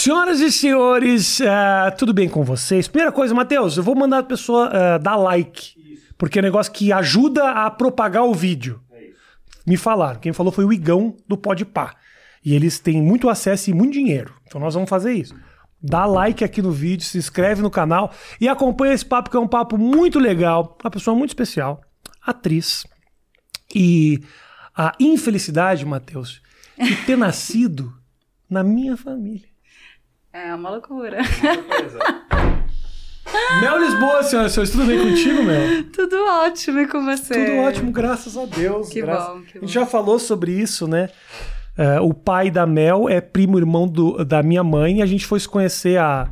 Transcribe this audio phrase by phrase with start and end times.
[0.00, 2.88] Senhoras e senhores, uh, tudo bem com vocês?
[2.88, 5.78] Primeira coisa, Matheus, eu vou mandar a pessoa uh, dar like.
[5.78, 6.14] Isso.
[6.16, 8.80] Porque é um negócio que ajuda a propagar o vídeo.
[8.90, 9.10] É.
[9.66, 10.18] Me falaram.
[10.18, 11.94] Quem falou foi o Igão do Podpah.
[12.42, 14.32] E eles têm muito acesso e muito dinheiro.
[14.46, 15.34] Então nós vamos fazer isso.
[15.82, 18.10] Dá like aqui no vídeo, se inscreve no canal
[18.40, 20.78] e acompanha esse papo, que é um papo muito legal.
[20.82, 21.78] Uma pessoa muito especial,
[22.26, 22.86] atriz.
[23.74, 24.18] E
[24.74, 26.40] a infelicidade, Matheus,
[26.82, 27.92] de ter nascido
[28.48, 29.49] na minha família.
[30.32, 31.18] É uma loucura.
[33.60, 35.84] Mel Lisboa, senhoras e senhores, tudo bem contigo, Mel?
[35.92, 37.34] Tudo ótimo e com você?
[37.34, 38.88] Tudo ótimo, graças a Deus.
[38.88, 39.26] Que graças...
[39.28, 39.58] bom, que bom.
[39.58, 41.08] A gente já falou sobre isso, né?
[41.76, 45.26] Uh, o pai da Mel é primo irmão do, da minha mãe e a gente
[45.26, 46.30] foi se conhecer há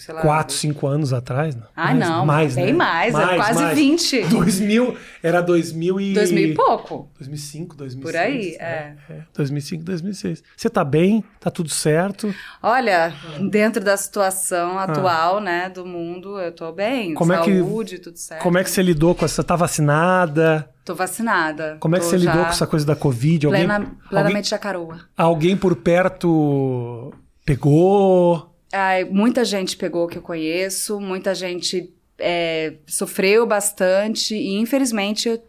[0.00, 0.22] sei lá.
[0.22, 1.54] 4, 5 anos atrás.
[1.54, 1.66] Não.
[1.76, 2.26] Ah, mais, não.
[2.26, 2.72] Mais, bem né?
[2.72, 3.78] mais, mais, é quase mais.
[3.78, 4.24] 20.
[4.28, 6.14] 2000, era 2000 e...
[6.14, 7.10] 2000 e pouco.
[7.18, 8.12] 2005, 2006.
[8.12, 8.94] Por aí, é.
[9.08, 9.12] é.
[9.12, 10.42] é 2005, 2006.
[10.56, 11.22] Você tá bem?
[11.38, 12.34] Tá tudo certo?
[12.62, 13.12] Olha,
[13.50, 14.84] dentro da situação ah.
[14.84, 15.40] atual, ah.
[15.40, 17.14] né, do mundo, eu tô bem.
[17.14, 18.42] Como Saúde, é que, tudo certo.
[18.42, 19.44] Como é que você lidou com essa...
[19.44, 20.68] Tá vacinada?
[20.84, 21.76] Tô vacinada.
[21.78, 23.46] Como é que você lidou com essa coisa da Covid?
[23.46, 25.00] Alguém, Plena, plenamente alguém, jacaroa.
[25.16, 27.12] Alguém por perto
[27.44, 28.49] pegou?
[28.72, 35.42] Ai, muita gente pegou que eu conheço, muita gente é, sofreu bastante e infelizmente eu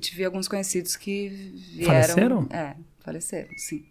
[0.00, 1.28] tive alguns conhecidos que
[1.74, 1.86] vieram.
[1.86, 2.48] Faleceram?
[2.50, 3.84] É, faleceram, sim.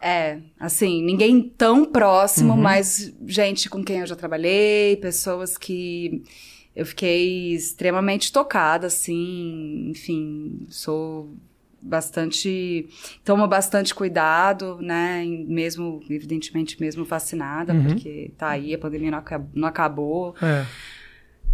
[0.00, 2.60] É, assim, ninguém tão próximo, uhum.
[2.60, 6.22] mas gente com quem eu já trabalhei, pessoas que
[6.74, 11.34] eu fiquei extremamente tocada, assim, enfim, sou
[11.82, 12.88] bastante
[13.24, 15.24] tomo bastante cuidado, né?
[15.24, 17.84] Mesmo evidentemente mesmo vacinada, uhum.
[17.84, 19.22] porque tá aí a pandemia não,
[19.54, 20.34] não acabou.
[20.42, 20.64] É.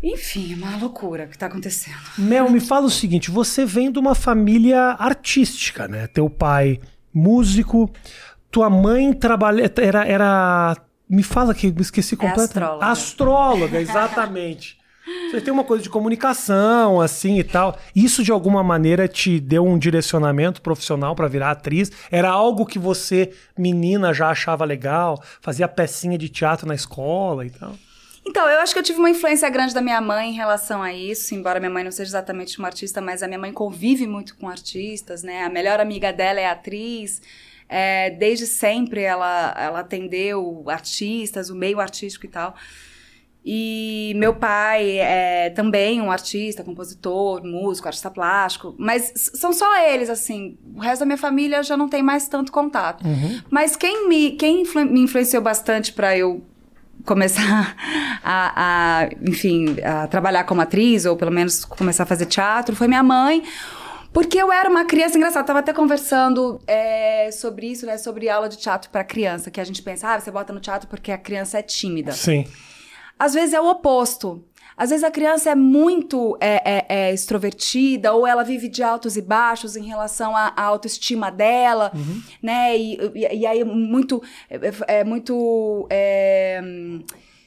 [0.03, 1.97] Enfim, é uma loucura que tá acontecendo.
[2.19, 6.07] Mel, me fala o seguinte: você vem de uma família artística, né?
[6.07, 6.81] Teu pai
[7.13, 7.91] músico,
[8.51, 10.77] tua mãe trabalha era era
[11.09, 12.57] me fala que me esqueci é completamente.
[12.57, 12.87] É astróloga.
[12.87, 14.79] Astróloga, exatamente.
[15.31, 17.79] Você tem uma coisa de comunicação, assim e tal.
[17.95, 21.93] Isso de alguma maneira te deu um direcionamento profissional para virar atriz?
[22.11, 25.23] Era algo que você, menina, já achava legal?
[25.41, 27.75] Fazia pecinha de teatro na escola e tal?
[28.29, 30.93] Então, eu acho que eu tive uma influência grande da minha mãe em relação a
[30.93, 34.37] isso, embora minha mãe não seja exatamente uma artista, mas a minha mãe convive muito
[34.37, 35.45] com artistas, né?
[35.45, 37.23] A melhor amiga dela é atriz.
[37.69, 42.57] É, desde sempre ela, ela atendeu artistas, o meio artístico e tal.
[43.49, 48.75] E meu pai é também um artista, compositor, músico, artista plástico.
[48.77, 50.59] Mas são só eles, assim.
[50.75, 53.07] O resto da minha família já não tem mais tanto contato.
[53.07, 53.41] Uhum.
[53.49, 56.43] Mas quem me, quem influ me influenciou bastante para eu
[57.05, 57.77] começar
[58.25, 62.89] a, a, enfim, a trabalhar como atriz, ou pelo menos começar a fazer teatro, foi
[62.89, 63.45] minha mãe.
[64.13, 65.47] Porque eu era uma criança engraçada.
[65.47, 67.97] Tava até conversando é, sobre isso, né?
[67.97, 69.53] Sobre aula de teatro para criança.
[69.53, 72.11] Que a gente pensa, ah, você bota no teatro porque a criança é tímida.
[72.11, 72.45] Sim.
[73.19, 74.45] Às vezes é o oposto.
[74.77, 79.17] Às vezes a criança é muito é, é, é, extrovertida ou ela vive de altos
[79.17, 82.23] e baixos em relação à, à autoestima dela, uhum.
[82.43, 82.77] né?
[82.77, 86.61] E, e, e, aí muito é, é muito é,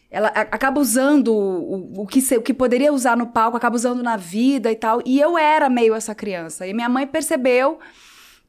[0.09, 4.01] ela acaba usando o, o, que se, o que poderia usar no palco, acaba usando
[4.01, 4.99] na vida e tal.
[5.05, 6.65] E eu era meio essa criança.
[6.65, 7.77] E minha mãe percebeu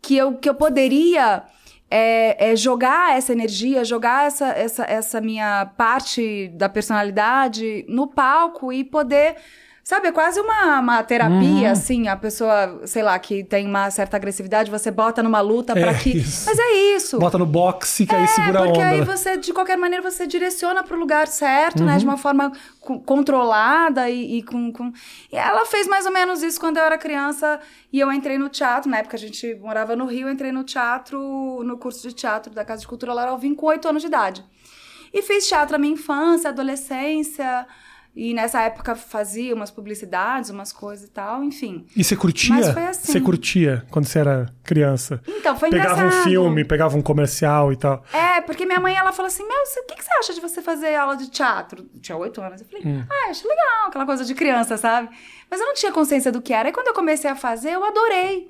[0.01, 1.43] que eu, que eu poderia
[1.91, 8.73] é, é, jogar essa energia, jogar essa, essa, essa minha parte da personalidade no palco
[8.73, 9.37] e poder
[9.91, 11.73] Sabe, é quase uma, uma terapia, uhum.
[11.73, 15.91] assim, a pessoa, sei lá, que tem uma certa agressividade, você bota numa luta para
[15.91, 16.17] é que.
[16.17, 16.47] Isso.
[16.47, 17.19] Mas é isso.
[17.19, 18.73] Bota no boxe que é, aí segura a onda.
[18.73, 21.87] Porque aí você, de qualquer maneira, você direciona para o lugar certo, uhum.
[21.87, 21.99] né?
[21.99, 22.13] De uhum.
[22.13, 22.53] uma forma
[23.05, 24.93] controlada e, e com, com.
[25.33, 27.59] E ela fez mais ou menos isso quando eu era criança
[27.93, 28.89] e eu entrei no teatro.
[28.89, 32.55] Na época a gente morava no Rio, eu entrei no teatro, no curso de teatro
[32.55, 34.45] da Casa de Cultura Laura Alvim com oito anos de idade.
[35.13, 37.67] E fiz teatro na minha infância, adolescência.
[38.15, 41.87] E nessa época fazia umas publicidades, umas coisas e tal, enfim.
[41.97, 42.55] E você curtia?
[42.55, 43.13] Mas foi assim.
[43.13, 45.23] Você curtia quando você era criança?
[45.27, 46.09] Então, foi pegava engraçado.
[46.09, 48.05] Pegava um filme, pegava um comercial e tal.
[48.13, 50.61] É, porque minha mãe, ela falou assim, meu, o que, que você acha de você
[50.61, 51.89] fazer aula de teatro?
[51.95, 52.61] Eu tinha oito anos.
[52.61, 53.05] Eu falei, hum.
[53.09, 55.09] ah, acho legal, aquela coisa de criança, sabe?
[55.49, 56.69] Mas eu não tinha consciência do que era.
[56.69, 58.49] E quando eu comecei a fazer, eu adorei.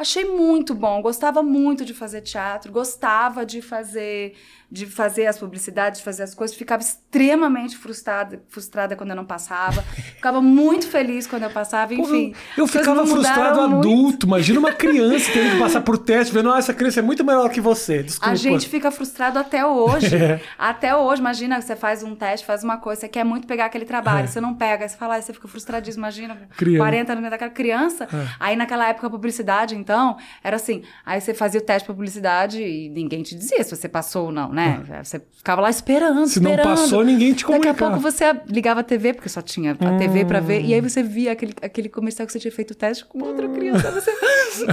[0.00, 4.34] Achei muito bom, gostava muito de fazer teatro, gostava de fazer
[4.70, 9.24] de fazer as publicidades, de fazer as coisas, ficava extremamente frustrada, frustrada quando eu não
[9.24, 9.82] passava,
[10.14, 12.32] ficava muito feliz quando eu passava, enfim.
[12.56, 16.72] eu ficava frustrado adulto, imagina uma criança tendo que passar por teste, vendo, ah, essa
[16.72, 18.30] criança é muito melhor que você, desculpa.
[18.30, 20.40] A gente fica frustrado até hoje, é.
[20.56, 23.84] até hoje, imagina, você faz um teste, faz uma coisa, você quer muito pegar aquele
[23.84, 24.26] trabalho, é.
[24.28, 26.78] você não pega, você fala, ah, você fica frustradíssimo, imagina, criança.
[26.78, 28.28] 40 anos daquela criança, é.
[28.38, 31.92] aí naquela época a publicidade, então, então, era assim, aí você fazia o teste pra
[31.92, 34.84] publicidade e ninguém te dizia se você passou ou não, né?
[35.02, 36.58] Você ficava lá esperando, Se esperando.
[36.58, 37.90] não passou, ninguém te Daqui a comunicava.
[37.90, 41.02] pouco você ligava a TV, porque só tinha a TV pra ver, e aí você
[41.02, 43.90] via aquele, aquele comercial que você tinha feito o teste com outra criança.
[43.90, 44.12] Você...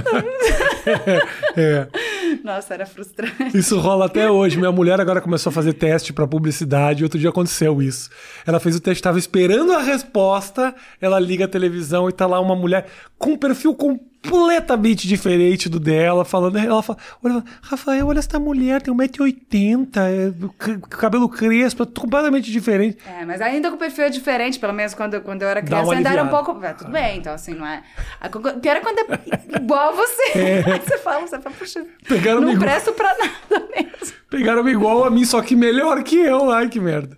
[1.56, 1.88] É.
[2.44, 3.56] Nossa, era frustrante.
[3.56, 4.56] Isso rola até hoje.
[4.56, 7.02] Minha mulher agora começou a fazer teste pra publicidade.
[7.02, 8.10] Outro dia aconteceu isso.
[8.46, 10.74] Ela fez o teste, estava esperando a resposta.
[11.00, 12.86] Ela liga a televisão e tá lá uma mulher
[13.18, 13.74] com um perfil
[14.28, 16.58] completamente diferente do dela, falando.
[16.58, 22.98] Ela fala: olha, Rafael, olha essa mulher, tem 1,80m, é, cabelo crespo, é completamente diferente.
[23.06, 25.92] É, mas ainda com o perfil é diferente, pelo menos quando, quando eu era criança,
[25.92, 26.64] ainda era um pouco.
[26.64, 27.82] É, tudo bem, então assim, não é.
[28.20, 30.32] A pior é quando é igual a você.
[30.34, 34.16] Aí você fala, você fala, puxa, Pegaram não presto pra nada mesmo.
[34.30, 36.50] Pegaram igual a mim, só que melhor que eu.
[36.50, 37.16] Ai, que merda.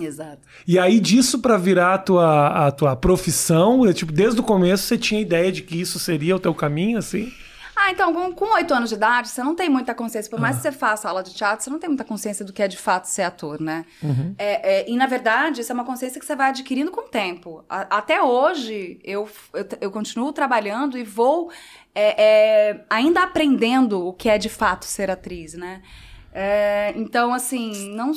[0.00, 0.40] Exato.
[0.66, 4.84] E aí, disso pra virar a tua, a tua profissão, é, tipo, desde o começo
[4.84, 7.32] você tinha ideia de que isso seria o teu caminho, assim?
[7.76, 10.30] Ah, então, com- oito anos de idade, você não tem muita consciência.
[10.30, 10.42] Por Ah.
[10.42, 12.68] mais que você faça aula de teatro, você não tem muita consciência do que é
[12.68, 13.84] de fato ser ator, né?
[14.00, 14.32] Uhum.
[14.38, 17.08] É, é, e, na verdade, isso é uma consciência que você vai adquirindo com o
[17.08, 17.64] tempo.
[17.68, 21.50] A- até hoje, eu, eu, eu continuo trabalhando e vou
[21.96, 25.80] é, é, ainda aprendendo o que é de fato ser atriz, né?
[26.36, 28.10] É, então, assim, não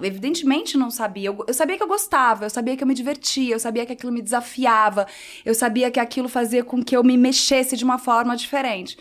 [0.00, 1.26] evidentemente não sabia.
[1.30, 3.92] Eu, eu sabia que eu gostava, eu sabia que eu me divertia, eu sabia que
[3.92, 5.06] aquilo me desafiava,
[5.44, 8.96] eu sabia que aquilo fazia com que eu me mexesse de uma forma diferente.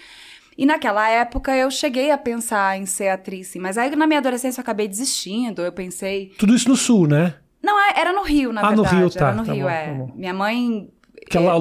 [0.57, 3.59] E naquela época eu cheguei a pensar em ser atriz, sim.
[3.59, 6.33] Mas aí na minha adolescência eu acabei desistindo, eu pensei.
[6.39, 7.35] Tudo isso no sul, né?
[7.61, 8.95] Não, é- era no Rio, na Ah, no verdade.
[8.95, 9.85] Rio, tá, Era no tá Rio, bom, é.
[10.07, 10.13] tá.
[10.15, 10.89] Minha mãe.
[11.29, 11.59] Que a no lá,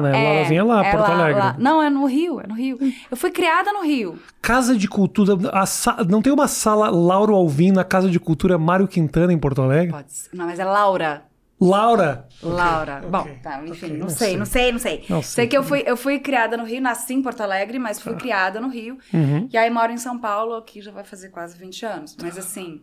[0.00, 0.10] né?
[0.12, 1.42] A Laura vinha lá, é Porto Alegre.
[1.58, 2.78] Não, é no Rio, é no Rio.
[3.10, 4.18] Eu fui criada no Rio.
[4.40, 5.36] Casa de Cultura.
[5.66, 9.62] sa- Não tem uma sala Lauro Alvim na Casa de Cultura Mário Quintana em Porto
[9.62, 9.92] Alegre?
[9.92, 10.30] Pode ser.
[10.34, 11.24] Não, mas é Laura.
[11.60, 12.26] Laura!
[12.42, 12.96] Laura.
[12.98, 13.08] ok.
[13.08, 14.36] Bom, tá, enfim, Ok, não, não sei, sei.
[14.36, 15.04] não sei, não sei.
[15.08, 15.46] Não sei sei.
[15.46, 18.60] que eu fui, eu fui criada no Rio, nasci em Porto Alegre, mas fui criada
[18.60, 18.98] no Rio.
[19.14, 19.48] Uhum.
[19.52, 22.16] E aí moro em São Paulo, aqui já vai fazer quase 20 anos.
[22.20, 22.80] Mas assim,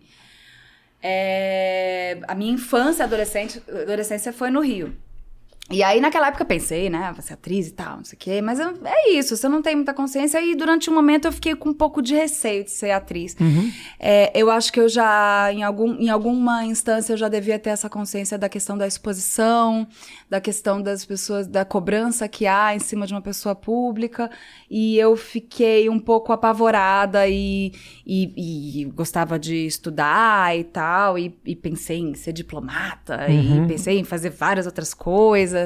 [1.03, 4.95] é, a minha infância adolescente, adolescência foi no Rio.
[5.71, 8.19] E aí, naquela época, eu pensei, né, vou ser atriz e tal, não sei o
[8.19, 8.41] quê.
[8.41, 10.41] Mas é isso, você não tem muita consciência.
[10.41, 13.35] E durante um momento eu fiquei com um pouco de receio de ser atriz.
[13.99, 17.69] É, eu acho que eu já, em, algum, em alguma instância, eu já devia ter
[17.69, 19.87] essa consciência da questão da exposição,
[20.29, 24.29] da questão das pessoas, da cobrança que há em cima de uma pessoa pública.
[24.69, 27.73] E eu fiquei um pouco apavorada e,
[28.05, 31.17] e, e gostava de estudar e tal.
[31.17, 33.65] E, e pensei em ser diplomata Uhum.
[33.65, 35.58] e pensei em fazer várias outras coisas.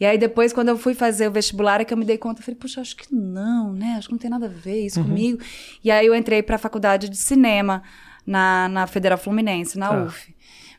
[0.00, 2.40] E aí depois, quando eu fui fazer o vestibular, é que eu me dei conta,
[2.40, 3.94] eu falei, puxa, acho que não, né?
[3.98, 5.38] Acho que não tem nada a ver isso comigo.
[5.82, 7.82] E aí eu entrei para a faculdade de cinema
[8.26, 10.02] na, na Federal Fluminense, na Tá.
[10.04, 10.34] UF.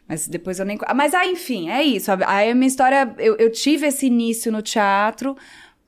[0.08, 0.78] Mas depois eu nem.
[0.86, 2.12] Ah, Mas aí, enfim, é isso.
[2.28, 5.36] Aí a minha história, eu, eu tive esse início no teatro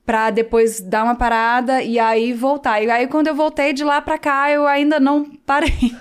[0.04, 2.82] pra depois dar uma parada e aí voltar.
[2.82, 5.92] E aí quando eu voltei de lá pra cá, eu ainda não parei.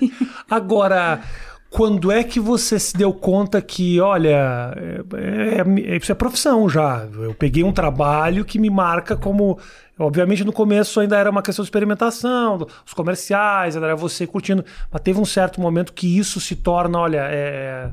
[0.50, 1.22] Agora,
[1.70, 6.68] quando é que você se deu conta que, olha, é, é- é- isso é profissão
[6.70, 7.08] já?
[7.14, 9.60] Eu peguei um trabalho que me marca como.
[10.00, 14.64] Obviamente, no começo ainda era uma questão de experimentação, os comerciais, era você curtindo.
[14.92, 17.90] Mas teve um certo momento que isso se torna, olha, é,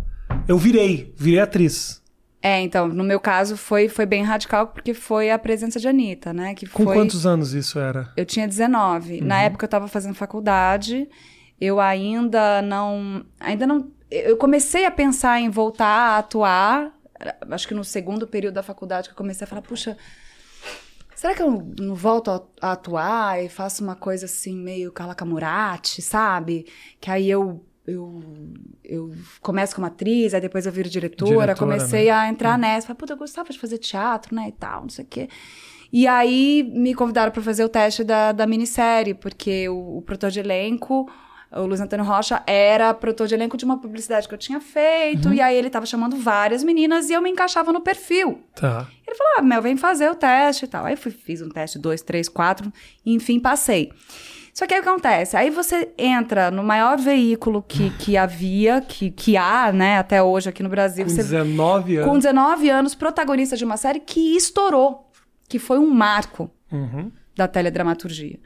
[0.47, 2.03] eu virei, virei atriz.
[2.43, 6.31] É, então, no meu caso foi, foi bem radical porque foi a presença de Anitta,
[6.35, 6.55] né?
[6.55, 6.95] Que Com foi...
[6.95, 8.13] quantos anos isso era?
[8.19, 9.23] Eu tinha 19.
[9.23, 11.09] Na época eu tava fazendo faculdade.
[11.65, 13.25] Eu ainda não.
[13.41, 13.91] Ainda não.
[14.11, 16.93] Eu comecei a pensar em voltar a atuar.
[17.51, 19.97] Acho que no segundo período da faculdade que eu comecei a falar, puxa.
[21.15, 22.31] Será que eu não volto
[22.61, 26.67] a atuar e faço uma coisa assim, meio Carla Camurati, sabe?
[27.01, 28.23] Que aí eu, eu,
[28.85, 31.31] eu começo como atriz, aí depois eu viro diretora.
[31.31, 32.11] Diretora, comecei né?
[32.11, 32.89] a entrar nessa.
[32.89, 35.29] Falei, puta, eu gostava de fazer teatro, né, e tal, não sei o quê.
[35.91, 40.31] E aí me convidaram para fazer o teste da, da minissérie, porque o, o produtor
[40.31, 41.09] de elenco,
[41.57, 45.29] o Luiz Antônio Rocha, era produtor de elenco de uma publicidade que eu tinha feito,
[45.29, 45.35] Uhum.
[45.35, 48.41] e aí ele tava chamando várias meninas e eu me encaixava no perfil.
[48.55, 48.87] Tá.
[49.07, 50.85] Ele falou, ah, Mel, vem fazer o teste e tal.
[50.85, 52.73] Aí fui, fiz um teste, dois, três, quatro,
[53.05, 53.93] e enfim, passei.
[54.53, 55.37] Só que aí o que acontece?
[55.37, 60.49] Aí você entra no maior veículo que, que havia, que, que há, né, até hoje
[60.49, 61.05] aqui no Brasil.
[61.05, 62.09] Com você 19 anos.
[62.11, 65.11] com 19 anos, protagonista de uma série que estourou,
[65.49, 67.11] que foi um marco Uhum.
[67.37, 68.39] da teledramaturgia.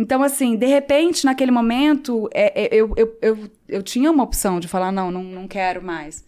[0.00, 4.58] Então, assim, de repente, naquele momento, é, é, eu, eu, eu, eu tinha uma opção
[4.58, 6.24] de falar, não, não, não quero mais.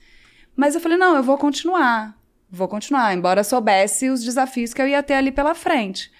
[0.54, 2.14] Mas eu falei, não, eu vou continuar.
[2.50, 6.12] Vou continuar, embora soubesse os desafios que eu ia ter ali pela frente.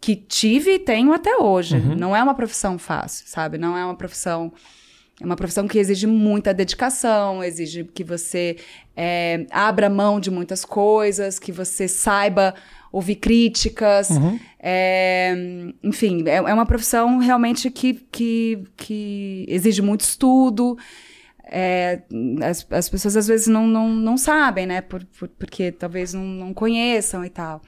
[0.00, 1.78] Que tive e tenho até hoje.
[1.78, 3.56] Não é uma profissão fácil, sabe?
[3.56, 4.52] Não é uma profissão
[5.20, 8.56] É uma profissão que exige muita dedicação, exige que você
[8.94, 12.54] é, abra mão de muitas coisas, que você saiba
[12.92, 14.10] ouvir críticas.
[14.10, 14.38] Uhum.
[14.60, 15.34] É,
[15.82, 20.76] enfim, é, é, uma profissão realmente que, que, que exige muito estudo.
[21.44, 22.02] É,
[22.44, 24.82] as, as pessoas às vezes não, não, não sabem, né?
[24.82, 27.62] Por, por, porque talvez não, não conheçam e tal.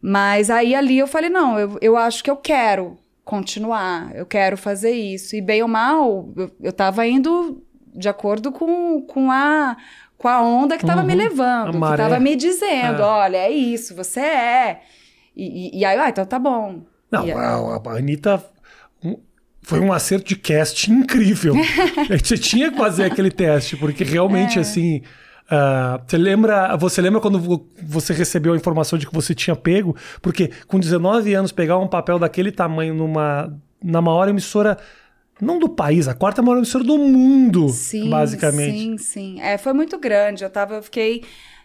[0.00, 2.96] Mas aí ali eu falei, não, eu, eu acho que eu quero
[3.30, 5.36] continuar, eu quero fazer isso.
[5.36, 7.62] E bem ou mal, eu, eu tava indo
[7.94, 9.76] de acordo com, com, a,
[10.18, 13.04] com a onda que tava uhum, me levando, que tava me dizendo, é.
[13.04, 14.80] olha, é isso, você é.
[15.36, 16.82] E, e, e aí, ah, então tá bom.
[17.08, 18.44] Não, a, a Anitta
[19.62, 21.54] foi um acerto de cast incrível.
[22.24, 24.62] Você tinha que fazer aquele teste, porque realmente, é.
[24.62, 25.02] assim,
[25.50, 29.96] Uh, você lembra, você lembra quando você recebeu a informação de que você tinha pego?
[30.22, 33.52] Porque com 19 anos pegar um papel daquele tamanho numa
[33.82, 34.78] na maior emissora
[35.40, 38.78] não do país, a quarta maior emissora do mundo, sim, basicamente.
[38.78, 39.40] Sim, sim.
[39.40, 40.44] É, foi muito grande.
[40.44, 41.24] Eu tava, eu fiquei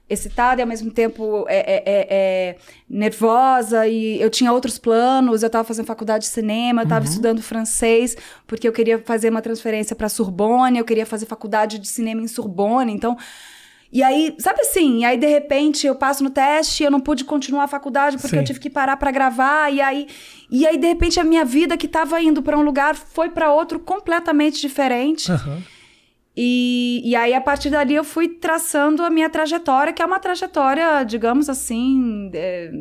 [0.09, 2.55] excitada e ao mesmo tempo é, é, é, é
[2.89, 5.43] nervosa e eu tinha outros planos.
[5.43, 7.11] Eu estava fazendo faculdade de cinema, eu estava uhum.
[7.11, 8.15] estudando francês
[8.47, 12.27] porque eu queria fazer uma transferência para Sorbonne, eu queria fazer faculdade de cinema em
[12.27, 12.93] Sorbonne.
[12.93, 13.17] Então
[13.91, 16.99] e aí, sabe assim, e aí de repente eu passo no teste e eu não
[16.99, 18.37] pude continuar a faculdade porque Sim.
[18.37, 20.07] eu tive que parar para gravar e aí
[20.49, 23.51] e aí de repente a minha vida que estava indo para um lugar foi para
[23.51, 25.31] outro completamente diferente.
[25.31, 25.61] Uhum.
[26.37, 30.19] E, e aí, a partir dali, eu fui traçando a minha trajetória, que é uma
[30.19, 32.29] trajetória, digamos assim.
[32.33, 32.71] É,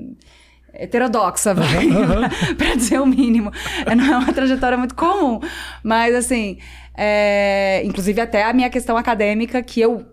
[0.73, 2.29] heterodoxa, vai, uhum.
[2.59, 3.53] para dizer o mínimo.
[3.87, 5.39] É, não é uma trajetória muito comum,
[5.85, 6.59] mas assim,
[6.97, 10.05] é, inclusive até a minha questão acadêmica, que eu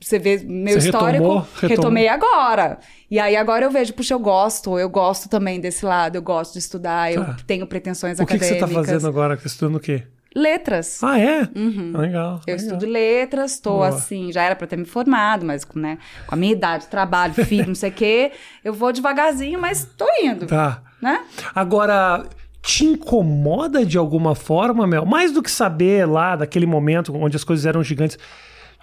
[0.00, 2.78] você vê meu você histórico, retomou, retomei agora.
[3.10, 6.54] E aí agora eu vejo, puxa, eu gosto, eu gosto também desse lado, eu gosto
[6.54, 7.36] de estudar, eu tá.
[7.46, 8.50] tenho pretensões o acadêmicas.
[8.50, 9.36] O que, você tá fazendo agora?
[9.36, 10.04] Tá estudando o quê?
[10.34, 11.02] Letras.
[11.02, 11.48] Ah, é?
[11.56, 11.92] Uhum.
[11.96, 12.40] Legal.
[12.46, 12.56] Eu legal.
[12.56, 13.88] estudo letras, tô Boa.
[13.88, 17.66] assim, já era para ter me formado, mas né, com a minha idade, trabalho, filho,
[17.66, 18.32] não sei o quê,
[18.64, 20.46] eu vou devagarzinho, mas tô indo.
[20.46, 20.82] Tá.
[21.02, 21.20] Né?
[21.54, 22.24] Agora,
[22.62, 25.04] te incomoda de alguma forma, Mel?
[25.04, 28.18] Mais do que saber lá daquele momento onde as coisas eram gigantes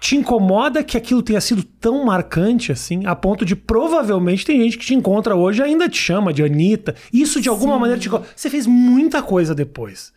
[0.00, 4.78] te incomoda que aquilo tenha sido tão marcante assim, a ponto de provavelmente tem gente
[4.78, 6.94] que te encontra hoje e ainda te chama de Anitta.
[7.12, 7.80] Isso de alguma Sim.
[7.80, 10.12] maneira te Você fez muita coisa depois.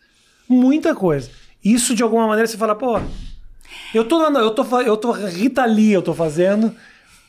[0.48, 1.30] Muita coisa.
[1.64, 3.00] Isso de alguma maneira você fala, pô,
[3.94, 6.74] eu tô, eu tô, eu tô Rita Lee, eu tô fazendo.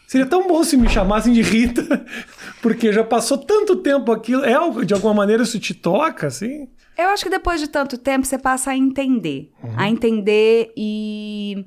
[0.08, 2.06] Seria tão bom se me chamassem de Rita,
[2.62, 4.44] porque já passou tanto tempo aquilo.
[4.46, 6.68] É algo, de alguma maneira isso te toca, assim?
[6.98, 9.52] Eu acho que depois de tanto tempo você passa a entender.
[9.64, 9.74] Uhum.
[9.76, 11.66] A entender e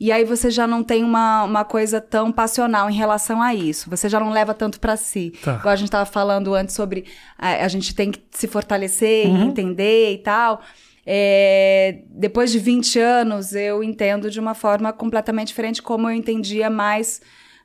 [0.00, 3.90] e aí você já não tem uma, uma coisa tão passional em relação a isso.
[3.90, 5.34] Você já não leva tanto para si.
[5.44, 5.56] Tá.
[5.56, 7.04] Igual a gente estava falando antes sobre
[7.38, 9.44] a, a, gente tem que se fortalecer uhum.
[9.44, 10.62] e entender e tal.
[11.04, 16.70] É, depois de 20 anos, eu entendo de uma forma completamente diferente como eu entendia
[16.70, 17.20] mais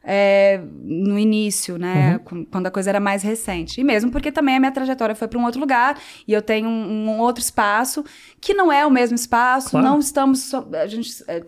[0.06, 2.20] é, no início, né?
[2.32, 2.46] Uhum.
[2.46, 3.82] Quando a coisa era mais recente.
[3.82, 5.98] E mesmo porque também a minha trajetória foi para um outro lugar
[6.28, 8.06] e eu tenho um, um, outro espaço
[8.40, 9.72] que não é o mesmo espaço.
[9.72, 9.88] Claro.
[9.88, 10.54] Não estamos.
[10.54, 11.42] A gente é,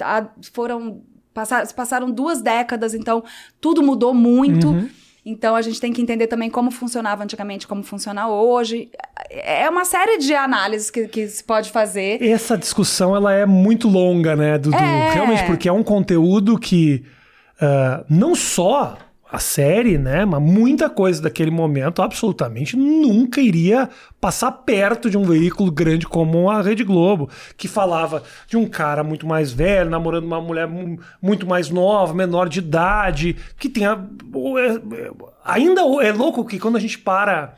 [0.51, 3.23] foram passar, passaram duas décadas, então
[3.61, 4.69] tudo mudou muito.
[4.69, 4.89] Uhum.
[5.23, 8.89] Então a gente tem que entender também como funcionava antigamente, como funciona hoje.
[9.29, 12.23] É uma série de análises que, que se pode fazer.
[12.23, 14.77] Essa discussão ela é muito longa, né, Dudu?
[14.77, 15.13] É...
[15.13, 17.03] Realmente, porque é um conteúdo que
[17.61, 18.97] uh, não só
[19.29, 20.25] a série, né?
[20.25, 23.89] Mas muita coisa daquele momento absolutamente nunca iria
[24.21, 29.03] passar perto de um veículo grande como a Rede Globo, que falava de um cara
[29.03, 30.67] muito mais velho, namorando uma mulher
[31.21, 33.91] muito mais nova, menor de idade, que tinha.
[33.91, 35.11] É,
[35.43, 37.55] ainda é louco que quando a gente para.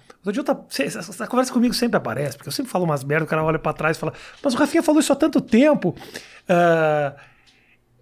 [0.77, 3.72] Essa conversa comigo sempre aparece, porque eu sempre falo umas merdas, o cara olha para
[3.72, 4.13] trás e fala,
[4.44, 5.96] mas o Rafinha falou isso há tanto tempo.
[6.44, 7.15] Uh,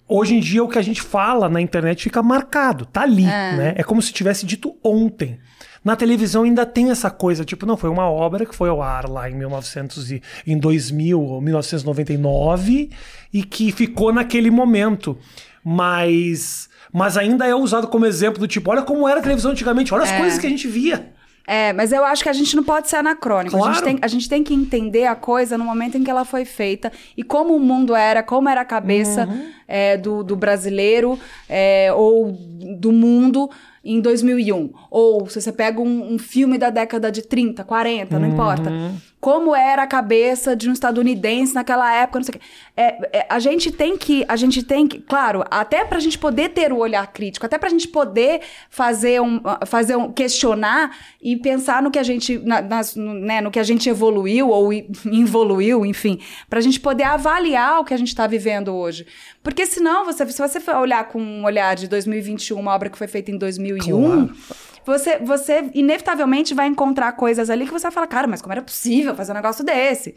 [0.07, 3.55] hoje em dia o que a gente fala na internet fica marcado, tá ali, é.
[3.55, 3.73] né?
[3.75, 5.39] É como se tivesse dito ontem.
[5.83, 9.07] Na televisão ainda tem essa coisa, tipo, não, foi uma obra que foi ao ar
[9.07, 12.89] lá em 1900 e, em 2000 ou 1999
[13.33, 15.17] e que ficou naquele momento.
[15.63, 19.93] Mas mas ainda é usado como exemplo do tipo, olha como era a televisão antigamente,
[19.93, 20.17] olha as é.
[20.17, 21.11] coisas que a gente via.
[21.49, 23.55] É, mas eu acho que a gente não pode ser anacrônico.
[23.55, 23.71] Claro.
[23.71, 26.25] A, gente tem, a gente tem que entender a coisa no momento em que ela
[26.25, 29.49] foi feita e como o mundo era, como era a cabeça uhum.
[29.65, 32.33] é, do, do, brasileiro é, ou
[32.77, 33.49] do mundo
[33.81, 34.73] em 2001.
[34.91, 38.33] Ou se você pega um, um filme da década de 30, 40, não uhum.
[38.33, 38.69] importa.
[39.19, 42.45] Como era a cabeça de um estadunidense naquela época, não sei o quê.
[42.75, 46.49] É, é, a gente tem que, a gente tem que, claro, até pra gente poder
[46.49, 51.81] ter o olhar crítico, até pra gente poder fazer um, fazer um questionar e pensar
[51.81, 54.71] no que a gente, na, nas, no, né, no que a gente evoluiu ou
[55.05, 59.07] involuiu, enfim, pra gente poder avaliar o que a gente tá vivendo hoje.
[59.41, 62.97] Porque senão, você, se você for olhar com um olhar de 2021, uma obra que
[62.97, 67.91] foi feita em 2001, claro você, você inevitavelmente vai encontrar coisas ali que você vai
[67.91, 70.15] falar, cara, mas como era possível fazer um negócio desse?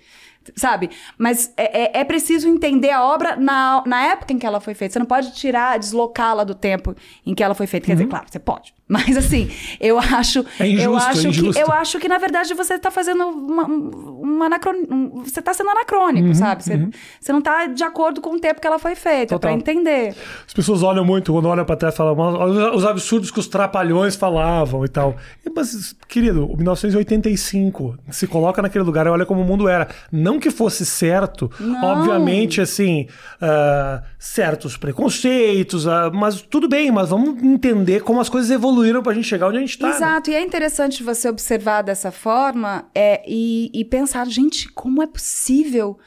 [0.56, 0.90] sabe?
[1.18, 4.74] Mas é, é, é, preciso entender a obra na, na época em que ela foi
[4.74, 4.94] feita.
[4.94, 6.94] Você não pode tirar, deslocá-la do tempo
[7.26, 7.86] em que ela foi feita.
[7.86, 7.98] Quer uhum.
[7.98, 8.74] dizer, claro, você pode.
[8.90, 10.44] Mas assim, eu acho.
[10.58, 13.64] É injusto, eu acho é que eu acho que, na verdade, você está fazendo uma,
[13.64, 15.22] uma anacron...
[15.24, 16.64] Você está sendo anacrônico, uhum, sabe?
[16.64, 16.90] Você, uhum.
[17.20, 20.12] você não está de acordo com o tempo que ela foi feita, para entender.
[20.44, 24.84] As pessoas olham muito, quando olham para trás, falam os absurdos que os trapalhões falavam
[24.84, 25.14] e tal.
[25.54, 29.86] Mas, querido, 1985 se coloca naquele lugar e olha como o mundo era.
[30.10, 31.84] Não que fosse certo, Não.
[31.84, 33.06] obviamente, assim,
[33.40, 39.14] uh, certos preconceitos, uh, mas tudo bem, mas vamos entender como as coisas evoluíram pra
[39.14, 39.88] gente chegar onde a gente tá.
[39.88, 39.96] Né?
[39.96, 40.36] Exato, né?
[40.36, 45.98] e é interessante você observar dessa forma é, e, e pensar, gente, como é possível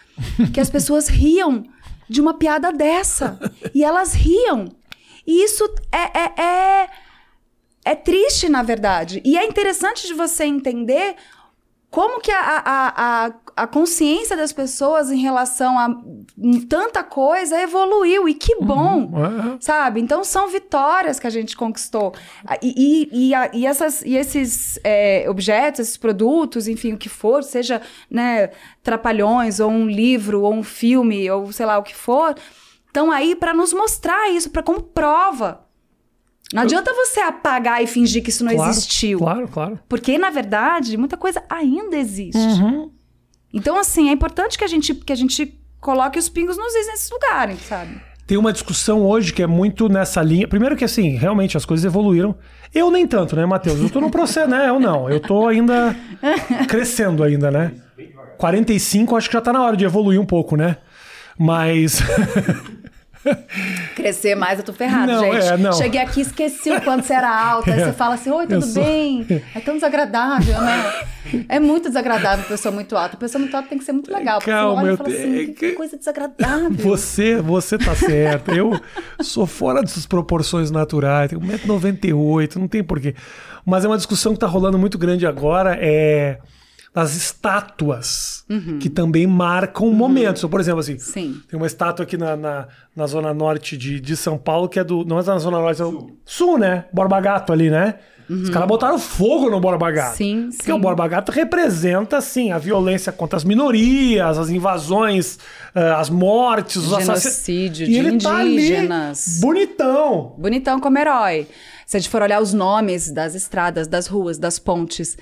[0.54, 1.64] que as pessoas riam
[2.10, 3.40] de uma piada dessa?
[3.74, 4.66] E elas riam.
[5.26, 6.90] E isso é, é, é,
[7.86, 9.22] é triste, na verdade.
[9.24, 11.16] E é interessante de você entender
[11.90, 15.96] como que a, a, a, a consciência das pessoas em relação a
[16.68, 18.28] tanta coisa evoluiu.
[18.28, 19.58] E que bom, uhum.
[19.60, 20.02] sabe?
[20.02, 22.14] Então são vitórias que a gente conquistou.
[22.62, 27.10] E, e, e, a, e essas, e esses é, objetos, esses produtos, enfim, o que
[27.10, 28.50] for, seja né,
[28.82, 32.36] trapalhões, ou um livro, ou um filme, ou sei lá o que for,
[32.88, 35.64] estão aí para nos mostrar isso, para como prova
[36.54, 39.18] não adianta você apagar e fingir que isso não claro, existiu.
[39.18, 39.80] Claro, claro.
[39.90, 42.38] Porque, na verdade, muita coisa ainda existe.
[42.38, 42.92] Uhum.
[43.54, 46.88] Então, assim, é importante que a gente, que a gente coloque os pingos nos is
[46.88, 48.02] nesses lugares, sabe?
[48.26, 50.48] Tem uma discussão hoje que é muito nessa linha.
[50.48, 52.36] Primeiro que, assim, realmente as coisas evoluíram.
[52.74, 53.80] Eu nem tanto, né, Matheus?
[53.80, 54.70] Eu tô no processo, né?
[54.70, 55.10] Eu não.
[55.10, 55.96] Eu tô ainda
[56.68, 57.74] crescendo ainda, né?
[58.38, 60.78] 45, acho que já tá na hora de evoluir um pouco, né?
[61.38, 62.02] Mas...
[63.96, 65.46] Crescer mais, eu tô ferrado, não, gente.
[65.46, 65.74] É, não.
[65.74, 67.74] Cheguei aqui, esqueci o quanto você era alta.
[67.74, 67.76] É.
[67.76, 69.26] Aí você fala assim, oi, tudo bem?
[69.56, 70.94] É tão desagradável, né?
[71.50, 73.16] É muito desagradável pessoa muito alta.
[73.16, 74.40] A pessoa muito alta tem que ser muito legal.
[74.42, 76.70] Calma, eu fala assim, que coisa desagradável.
[76.72, 78.52] Você, você tá certo.
[78.52, 78.80] Eu
[79.22, 81.30] sou fora dessas proporções naturais.
[81.30, 83.16] Tenho 1,98m, não tem porquê.
[83.66, 85.78] Mas é uma discussão que tá rolando muito grande agora.
[85.80, 86.38] É
[86.94, 88.78] das estátuas uhum.
[88.78, 89.94] que também marcam uhum.
[89.94, 90.44] momentos.
[90.46, 91.42] Por exemplo, assim, Sim.
[91.50, 94.84] tem uma estátua aqui na, na, na, zona norte de, de São Paulo que é
[94.84, 95.04] do.
[95.04, 96.86] Não é na zona norte, é o sul, né?
[96.94, 97.96] Borba Gato ali, né?
[98.30, 98.44] Uhum.
[98.44, 100.16] Os caras botaram fogo no Borba Gato.
[100.16, 100.72] Sim, porque sim.
[100.72, 105.40] o Borba Gato representa, assim, a violência contra as minorias, as invasões,
[105.76, 107.76] uh, as mortes, os assassinatos.
[107.76, 108.24] de ele indígenas.
[108.24, 110.36] Tá ali, bonitão.
[110.38, 111.48] Bonitão como herói.
[111.86, 115.18] Se a gente for olhar os nomes das estradas, das ruas, das pontes,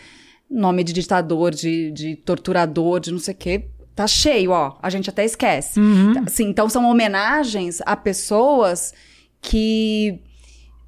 [0.51, 3.65] nome de ditador, de, de torturador, de não sei o quê.
[3.95, 4.77] Tá cheio, ó.
[4.81, 5.79] A gente até esquece.
[5.79, 6.13] Uhum.
[6.25, 8.93] Assim, então são homenagens a pessoas
[9.41, 10.21] que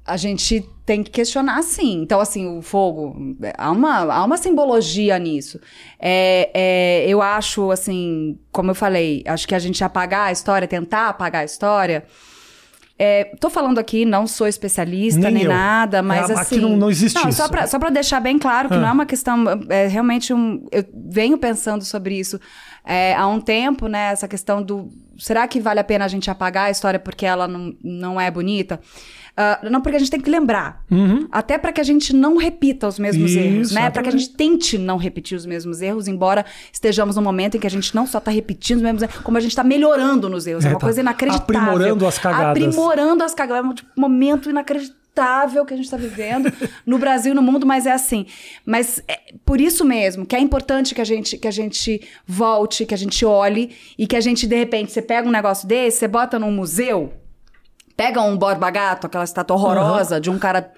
[0.06, 2.02] a gente tem que questionar sim.
[2.02, 3.16] Então, assim, o fogo,
[3.56, 5.58] há uma, há uma simbologia nisso.
[5.98, 10.68] É, é, eu acho, assim, como eu falei, acho que a gente apagar a história,
[10.68, 12.04] tentar apagar a história,
[12.96, 16.56] é, tô falando aqui, não sou especialista nem, nem nada, mas é, assim.
[16.56, 17.38] Aqui não, não existe não, isso.
[17.38, 18.78] Só pra, só pra deixar bem claro que ah.
[18.78, 19.44] não é uma questão.
[19.68, 20.64] É realmente um.
[20.70, 22.38] Eu venho pensando sobre isso
[22.84, 24.12] é, há um tempo, né?
[24.12, 24.90] Essa questão do.
[25.18, 28.30] Será que vale a pena a gente apagar a história porque ela não, não é
[28.30, 28.80] bonita?
[29.36, 30.84] Uh, não, porque a gente tem que lembrar.
[30.88, 31.26] Uhum.
[31.30, 33.90] Até para que a gente não repita os mesmos Isso, erros, né?
[33.90, 37.60] Para que a gente tente não repetir os mesmos erros, embora estejamos num momento em
[37.60, 40.28] que a gente não só está repetindo os mesmos erros, como a gente está melhorando
[40.28, 40.64] nos erros.
[40.64, 41.58] É, é uma tá coisa inacreditável.
[41.58, 42.50] Aprimorando as cagadas.
[42.50, 43.64] Aprimorando as cagadas.
[43.64, 46.52] É um tipo, momento inacreditável que a gente está vivendo
[46.86, 48.26] no Brasil e no mundo, mas é assim.
[48.64, 52.86] Mas é por isso mesmo que é importante que a gente que a gente volte,
[52.86, 55.98] que a gente olhe e que a gente de repente você pega um negócio desse,
[55.98, 57.12] você bota num museu,
[57.96, 60.20] Pega um Borba Gato, aquela estátua horrorosa uhum.
[60.20, 60.72] de um cara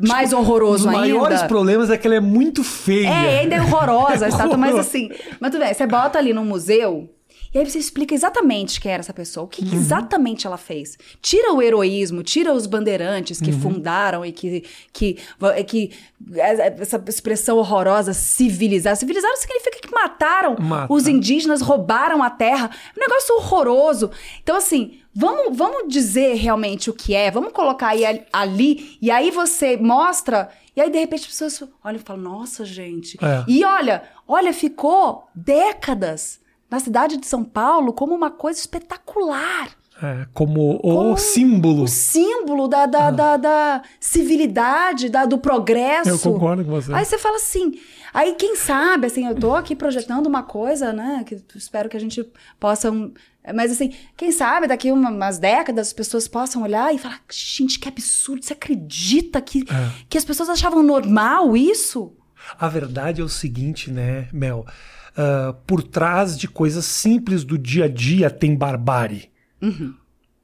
[0.00, 1.02] mais tipo, horroroso ainda.
[1.02, 3.08] Os maiores problemas é que ela é muito feia.
[3.08, 5.08] É, ainda é horrorosa a estátua, mas assim.
[5.40, 7.08] Mas tudo bem, você bota ali no museu.
[7.52, 9.70] E aí você explica exatamente quem era essa pessoa, o que, uhum.
[9.70, 10.98] que exatamente ela fez.
[11.22, 13.60] Tira o heroísmo, tira os bandeirantes que uhum.
[13.60, 15.18] fundaram e que, que,
[15.66, 15.90] que
[16.36, 18.96] essa expressão horrorosa, civilizar.
[18.96, 20.92] Civilizar significa que mataram Mata.
[20.92, 22.70] os indígenas, roubaram a terra.
[22.94, 24.10] É um negócio horroroso.
[24.42, 29.32] Então, assim, Vamos, vamos dizer realmente o que é, vamos colocar aí ali, e aí
[29.32, 33.18] você mostra E aí, de repente, as pessoas olham e falam, nossa, gente.
[33.20, 33.44] É.
[33.48, 36.38] E olha, olha, ficou décadas
[36.70, 39.70] na cidade de São Paulo como uma coisa espetacular.
[40.00, 41.82] É, como o Como símbolo.
[41.82, 46.10] O símbolo da, da, da, da civilidade, da, do progresso.
[46.10, 46.12] Ah.
[46.12, 46.92] Eu concordo com você.
[46.92, 47.72] Aí você fala assim.
[48.14, 51.24] Aí, quem sabe, assim, eu tô aqui projetando uma coisa, né?
[51.26, 52.24] Que espero que a gente
[52.60, 52.90] possa.
[52.92, 53.12] um-
[53.54, 57.78] Mas assim, quem sabe daqui uma- umas décadas as pessoas possam olhar e falar: gente,
[57.80, 59.90] que absurdo, você acredita que, É.
[60.08, 62.12] que as pessoas achavam normal isso?
[62.58, 64.64] A verdade é o seguinte, né, Mel?
[65.18, 69.30] Ah, por trás de coisas simples do dia a dia tem barbárie.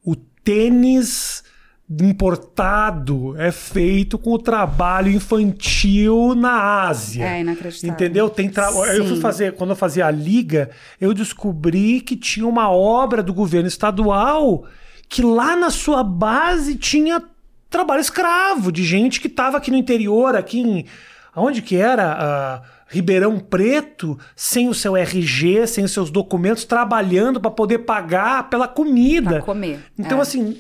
[0.04, 1.44] O tênis
[1.88, 7.24] importado é feito com o trabalho infantil na Ásia.
[7.24, 7.94] É inacreditável.
[7.94, 8.28] Entendeu?
[8.28, 8.68] Tem tra...
[8.72, 13.32] Eu fui fazer, quando eu fazia a liga, eu descobri que tinha uma obra do
[13.32, 14.66] governo estadual
[15.08, 17.22] que lá na sua base tinha
[17.70, 20.86] trabalho escravo de gente que estava aqui no interior, aqui em
[21.32, 22.12] aonde que era?
[22.12, 28.48] Ah, Ribeirão Preto, sem o seu RG, sem os seus documentos, trabalhando para poder pagar
[28.50, 29.30] pela comida.
[29.30, 29.80] Pra comer.
[29.98, 30.22] Então, É.
[30.22, 30.56] assim,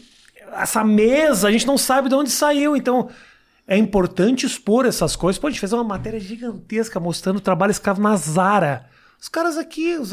[0.56, 2.76] essa mesa, a gente não sabe de onde saiu.
[2.76, 3.08] Então,
[3.68, 5.38] é importante expor essas coisas.
[5.38, 8.86] Pô, a gente fez uma matéria gigantesca mostrando o trabalho escravo na Zara.
[9.20, 10.12] Os caras aqui os,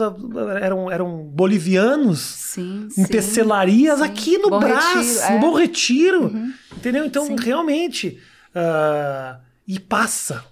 [0.61, 3.05] eram, eram bolivianos Sim, em sim.
[3.05, 4.05] tecelarias sim.
[4.05, 5.39] aqui no Bom Brás, Retiro, em é.
[5.39, 6.31] Bom Retiro.
[6.77, 7.05] Entendeu?
[7.05, 8.17] Então, realmente.
[8.55, 10.43] ah, e passa.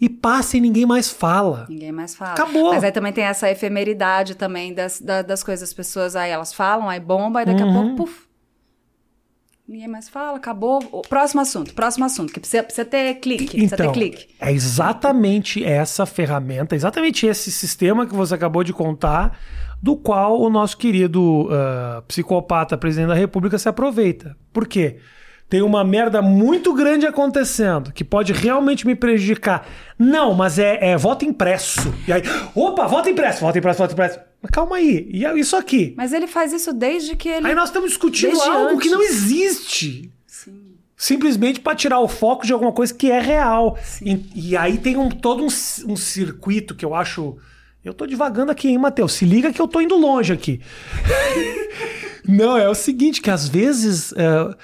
[0.00, 1.66] E passa e ninguém mais fala.
[1.68, 2.32] Ninguém mais fala.
[2.32, 2.72] Acabou.
[2.72, 5.68] Mas aí também tem essa efemeridade também das, da- das coisas.
[5.68, 7.70] As pessoas aí elas falam, aí bomba, e daqui Uhum.
[7.70, 8.28] a pouco, puf.
[9.66, 10.80] Ninguém mais fala, acabou.
[11.10, 14.28] Próximo assunto, próximo assunto, que precisa, precisa ter clique, precisa Então, ter clique.
[14.40, 19.38] é exatamente essa ferramenta, exatamente esse sistema que você acabou de contar,
[19.82, 24.34] do qual o nosso querido ah, psicopata presidente da República se aproveita.
[24.54, 25.00] Por quê?
[25.48, 29.66] Tem uma merda muito grande acontecendo que pode realmente me prejudicar.
[29.98, 31.92] Não, mas é, é voto impresso.
[32.06, 32.22] E aí,
[32.54, 34.20] opa, voto impresso, voto impresso, voto impresso.
[34.42, 35.94] Mas calma aí, e isso aqui?
[35.96, 37.46] Mas ele faz isso desde que ele.
[37.46, 39.10] Aí nós estamos discutindo Desde algo que não antes.
[39.10, 40.74] existe Sim.
[40.94, 43.78] simplesmente para tirar o foco de alguma coisa que é real.
[44.02, 47.38] E, e aí tem um, todo um, um circuito que eu acho.
[47.82, 49.14] Eu tô divagando aqui, hein, Matheus?
[49.14, 50.60] Se liga que eu tô indo longe aqui.
[52.28, 54.54] Não, é o seguinte, que às vezes é,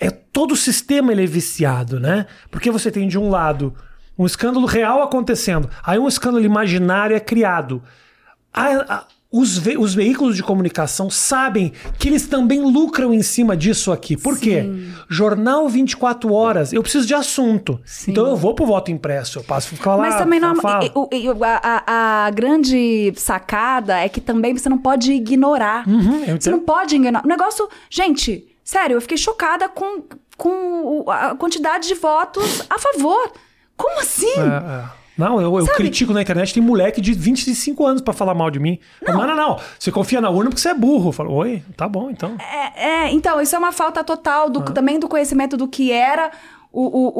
[0.00, 2.26] é todo o sistema ele é viciado, né?
[2.50, 3.74] Porque você tem de um lado
[4.18, 7.82] um escândalo real acontecendo, aí um escândalo imaginário é criado.
[8.52, 13.54] A- a- os, ve- os veículos de comunicação sabem que eles também lucram em cima
[13.56, 14.16] disso aqui.
[14.16, 14.64] Por quê?
[15.10, 17.78] Jornal 24 horas, eu preciso de assunto.
[17.84, 18.12] Sim.
[18.12, 19.96] Então eu vou pro voto impresso, eu passo lá.
[19.98, 20.86] Mas também não, fala.
[20.86, 25.12] e- o- e- o- a, a- a grande sacada é que também você não pode
[25.12, 25.86] ignorar.
[25.86, 27.22] Uhum, você não pode ignorar.
[27.24, 27.68] O negócio.
[27.90, 30.02] Gente, sério, eu fiquei chocada com,
[30.36, 33.32] com a quantidade de votos a favor.
[33.76, 34.38] Como assim?
[34.40, 35.06] É, é.
[35.16, 38.58] Não, eu, eu critico na internet, tem moleque de 25 anos pra falar mal de
[38.58, 38.78] mim.
[39.00, 39.26] Não.
[39.26, 41.08] não, não, Você confia na urna porque você é burro.
[41.08, 42.36] Eu falo, oi, tá bom, então.
[42.38, 46.30] É, é, então, isso é uma falta total do- também do conhecimento do que era
[46.70, 47.12] o, o,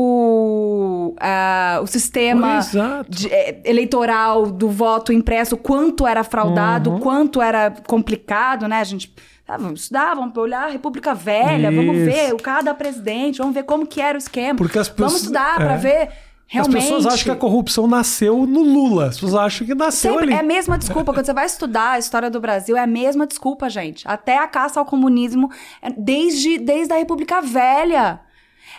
[1.10, 2.60] o, a- o sistema
[3.08, 7.00] de- é, eleitoral do voto impresso, quanto era fraudado, Uhum.
[7.00, 8.80] quanto era complicado, né?
[8.80, 9.14] A gente.
[9.48, 12.04] Ah, vamos estudar, vamos olhar a República Velha, vamos Isso.
[12.06, 14.56] ver o cada presidente, vamos ver como que era o esquema.
[14.58, 15.76] Porque as pessoas- Vamos estudar pra é.
[15.76, 16.08] ver
[16.48, 16.76] realmente.
[16.78, 19.06] As pessoas acham que a corrupção nasceu no Lula.
[19.06, 20.34] As pessoas acham que nasceu Sempre ali.
[20.34, 21.12] é a mesma desculpa.
[21.12, 24.06] Quando você vai estudar a história do Brasil, é a mesma desculpa, gente.
[24.06, 25.50] Até a caça ao comunismo,
[25.82, 28.20] é desde, desde a República Velha.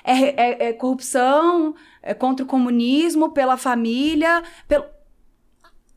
[0.04, 4.86] É, é- é corrupção, é contra o comunismo, pela família, pelo...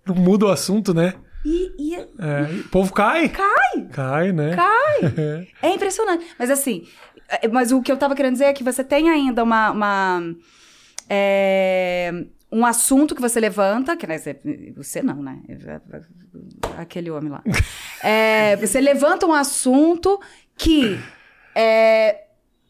[0.09, 1.15] Muda o assunto, né?
[1.45, 3.29] E, e É, e o povo cai.
[3.29, 4.55] cai, Cai, né?
[4.57, 5.49] cai.
[5.63, 6.27] É impressionante.
[6.39, 6.87] Mas assim,
[7.29, 9.71] é- mas o que eu tava querendo dizer é que você tem ainda uma...
[9.71, 10.23] uma,
[11.09, 12.13] é,
[12.53, 14.41] um assunto que você levanta, que né, você,
[14.77, 15.41] você não, né?
[16.77, 17.43] Aquele homem lá.
[18.03, 20.19] É, você levanta um assunto
[20.57, 20.99] que
[21.55, 22.25] é,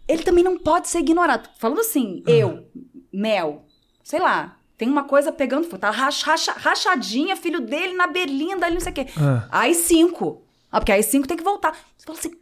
[0.08, 1.48] ele também não pode ser ignorado.
[1.56, 2.66] Falando assim, eu,
[3.12, 3.64] Mel,
[4.02, 8.64] sei lá, tem uma coisa pegando fogo, tá rach- racha- rachadinha, filho dele na berlinda
[8.64, 9.06] ali, não sei o quê.
[9.20, 9.46] Ah.
[9.52, 10.42] Aí cinco.
[10.72, 11.72] Ah, porque aí cinco tem que voltar.
[11.98, 12.32] Você fala assim.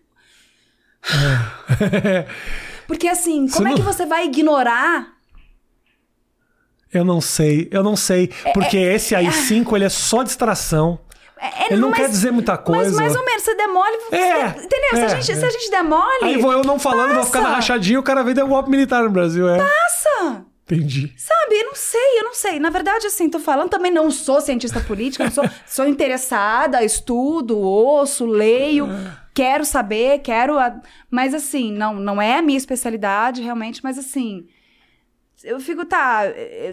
[2.87, 5.15] Porque assim, Você como é não- que você vai ignorar?
[6.95, 8.29] Eu não sei, eu não sei.
[8.55, 10.99] Porque esse AI-5, ele é só distração.
[11.41, 12.97] É- é- Ele não mas- quer dizer muita Mas coisa.
[12.97, 13.97] mais ou menos, você demole.
[13.99, 14.91] você- É, entendeu?
[14.93, 15.35] se, é, a gente, é.
[15.37, 16.25] se a gente demole.
[16.25, 17.57] Aí vou eu não falando, vou ficar na passa.
[17.57, 19.59] rachadinha, o cara vem dar um golpe militar no Brasil, é.
[19.59, 20.45] Passa!
[20.71, 21.13] Entendi.
[21.17, 22.61] Sabe, eu não sei, eu não sei.
[22.61, 27.59] Na verdade, assim, tô falando, também não sou cientista política, não sou, sou interessada, estudo,
[27.59, 28.87] ouço, leio,
[29.35, 30.59] quero saber, quero.
[30.59, 34.47] a- Mas assim, não, não é a minha especialidade, realmente, mas assim.
[35.45, 36.23] Eu fico, tá.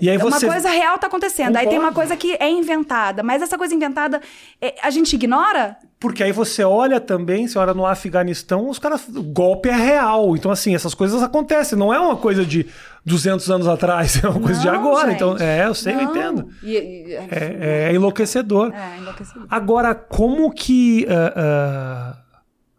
[0.02, 1.56] E aí uma você- coisa real tá acontecendo.
[1.56, 2.10] Aí tem uma Concordo.
[2.10, 3.22] coisa que é inventada.
[3.24, 4.22] Mas essa coisa inventada,
[4.62, 5.78] é, a gente ignora?
[6.00, 9.08] Porque aí você olha também, você olha no Afeganistão, os caras.
[9.08, 10.36] O golpe é real.
[10.36, 11.78] Então, assim, essas coisas acontecem.
[11.78, 12.66] Não é uma coisa de
[13.06, 15.08] 200 anos atrás, é uma coisa de Não, agora.
[15.12, 15.16] gente.
[15.16, 16.12] Então, é, eu sei, eu Não.
[16.12, 16.50] entendo.
[16.64, 18.74] E- e- É, é enlouquecedor.
[18.74, 19.48] é enlouquecedor.
[19.50, 22.18] Agora, como que ah, ah,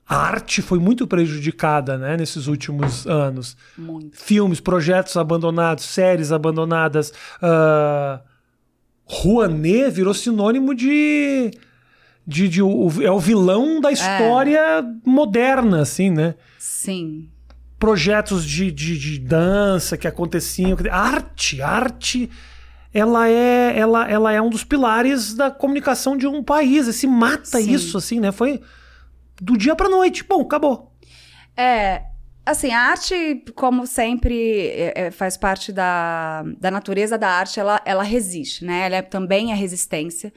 [0.08, 3.56] a arte foi muito prejudicada né, nesses últimos anos?
[3.76, 4.16] Muito.
[4.16, 7.10] Filmes, projetos abandonados, séries abandonadas.
[7.42, 8.20] Uh,
[9.04, 11.50] Rouanet virou sinônimo de.
[12.26, 16.34] de, de o- é o vilão da história moderna, assim, né?
[16.58, 17.28] Sim.
[17.78, 20.76] Projetos de, de, de dança que aconteciam.
[20.90, 22.30] Arte, arte.
[22.92, 26.86] Ela é, ela, ela é um dos pilares da comunicação de um país.
[26.86, 27.70] E se mata Sim.
[27.72, 28.32] isso, assim, né?
[28.32, 28.60] Foi
[29.40, 30.24] do dia pra noite.
[30.24, 30.92] Bom, acabou.
[31.56, 32.02] É,
[32.44, 37.80] assim, a arte, como sempre, é, é, faz parte da, da natureza da arte, ela,
[37.84, 38.86] ela resiste, né?
[38.86, 40.32] Ela é, também é resistência.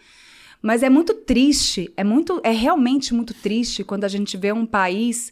[0.62, 4.66] Mas é muito triste, é muito, é realmente muito triste quando a gente vê um
[4.66, 5.32] país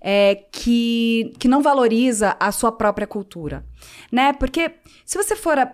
[0.00, 3.64] é, que, que não valoriza a sua própria cultura,
[4.10, 4.32] né?
[4.32, 4.72] Porque
[5.04, 5.72] se você for a-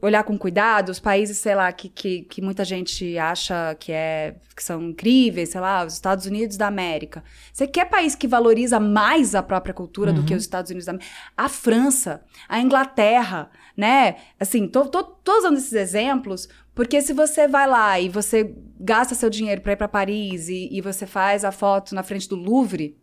[0.00, 4.36] olhar com cuidado, os países, sei lá, que, que, que muita gente acha que, é,
[4.54, 7.24] que são incríveis, sei lá, os Estados Unidos da América.
[7.52, 10.92] Você quer país que valoriza mais a própria cultura do que os Estados Unidos da
[10.92, 11.12] América?
[11.36, 14.16] A França, a Inglaterra, né?
[14.38, 19.14] Assim, tô, tô, tô usando esses exemplos porque se você vai lá e você gasta
[19.14, 22.36] seu dinheiro para ir para Paris e, e você faz a foto na frente do
[22.36, 22.94] Louvre,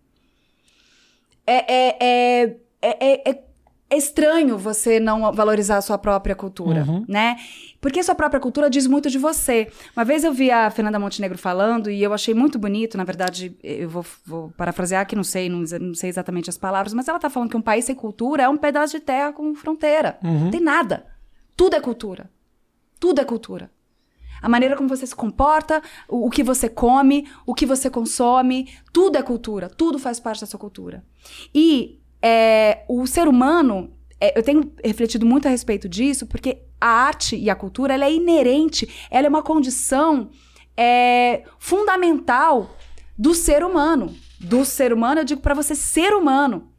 [1.46, 3.44] é, é, é, é,
[3.94, 7.06] é, estranho você não valorizar a sua própria cultura, Uhum.
[7.08, 7.38] né?
[7.82, 9.68] Porque a sua própria cultura diz muito de você.
[9.96, 13.58] Uma vez eu vi a Fernanda Montenegro falando e eu achei muito bonito, na verdade,
[13.62, 17.20] eu vou, vou parafrasear que não sei, não, não sei exatamente as palavras, mas ela
[17.20, 20.18] tá falando que um país sem cultura é um pedaço de terra com fronteira.
[20.24, 20.46] Uhum.
[20.46, 21.06] Não tem nada.
[21.58, 22.30] Tudo é cultura.
[23.00, 23.70] Tudo é cultura.
[24.42, 28.70] A maneira como você se comporta, o, o que você come, o que você consome,
[28.92, 29.70] tudo é cultura.
[29.70, 31.04] Tudo faz parte da sua cultura.
[31.54, 36.88] E é, o ser humano, é, eu tenho refletido muito a respeito disso, porque a
[36.88, 40.30] arte e a cultura ela é inerente, ela é uma condição
[40.78, 42.78] é, fundamental
[43.18, 44.16] do ser humano.
[44.40, 46.70] Do ser humano, eu digo para você ser humano.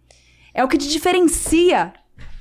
[0.55, 1.93] É o que te diferencia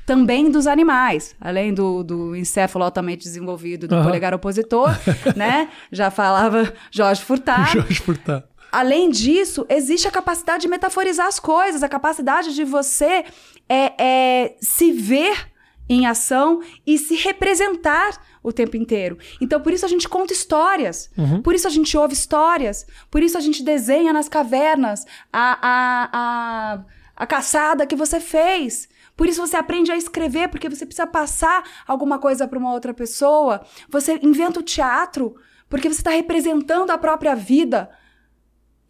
[0.05, 4.03] também dos animais, além do, do encéfalo altamente desenvolvido do Aham.
[4.03, 4.89] polegar opositor,
[5.35, 5.69] né?
[5.91, 7.71] Já falava Jorge Furtado.
[7.71, 8.52] Jorge Furtado.
[8.73, 13.23] Além disso, existe a capacidade de metaforizar as coisas, a capacidade de você
[13.69, 15.51] é, é, se ver
[15.87, 19.19] em ação e se representar o tempo inteiro.
[19.39, 21.11] Então, por isso a gente conta histórias,
[21.43, 26.09] por isso a gente ouve histórias, por isso a gente desenha nas cavernas a, a,
[26.11, 28.89] a, a caçada que você fez.
[29.15, 32.91] Por isso você aprende a escrever, porque você precisa passar alguma coisa para uma outra
[32.91, 33.63] pessoa.
[33.87, 35.35] Você inventa o teatro,
[35.69, 37.91] porque você está representando a própria vida.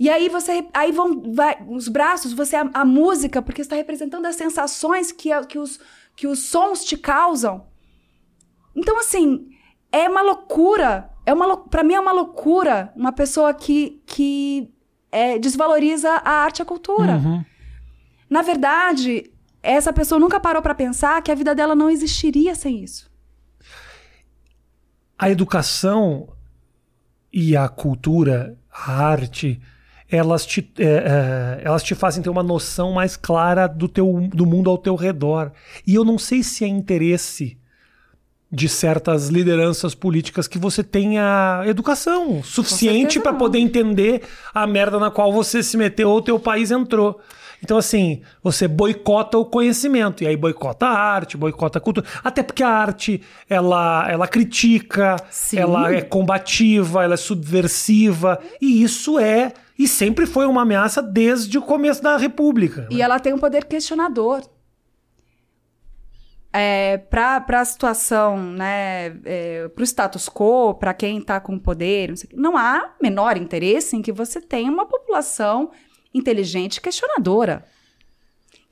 [0.04, 0.54] E aí você.
[0.74, 5.32] Aí vão vai, os braços, você a, a música, porque está representando as sensações que,
[5.32, 5.80] a- que, os,
[6.18, 7.56] que os sons te causam.
[8.76, 9.26] Então, assim,
[9.92, 11.10] é uma loucura.
[11.26, 14.70] É uma, pra mim é uma loucura uma pessoa que, que
[15.12, 17.13] é, desvaloriza a arte e a cultura.
[17.18, 17.46] Uhum.
[18.30, 22.84] Na verdade, essa pessoa nunca parou pra pensar que a vida dela não existiria sem
[22.84, 23.10] isso.
[25.18, 26.28] a educação
[27.32, 29.62] e a cultura, a arte,
[30.15, 34.45] elas te, é, é, elas te fazem ter uma noção mais clara do, teu, do
[34.45, 35.52] mundo ao teu redor.
[35.86, 37.58] E eu não sei se é interesse
[38.52, 44.21] de certas lideranças políticas que você tenha educação suficiente para poder entender
[44.54, 47.19] a merda na qual você se meteu ou o teu país entrou.
[47.63, 52.06] Então, assim, você boicota o conhecimento, e aí boicota a arte, boicota a cultura.
[52.21, 55.60] Até porque a arte, ela, ela critica, Sim.
[55.60, 61.58] ela é combativa, ela é subversiva, e isso é, e sempre foi uma ameaça desde
[61.58, 62.88] o começo da República.
[62.92, 64.44] E ela tem um poder questionador.
[66.56, 72.10] É, para a situação, né, é, para o status quo, para quem está com poder,
[72.10, 75.72] não, sei não há menor interesse em que você tenha uma população
[76.14, 77.66] inteligente e questionadora.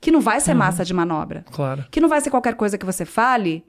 [0.00, 1.44] Que não vai ser massa de manobra.
[1.50, 1.84] Claro.
[1.90, 3.64] Que não vai ser qualquer coisa que você fale,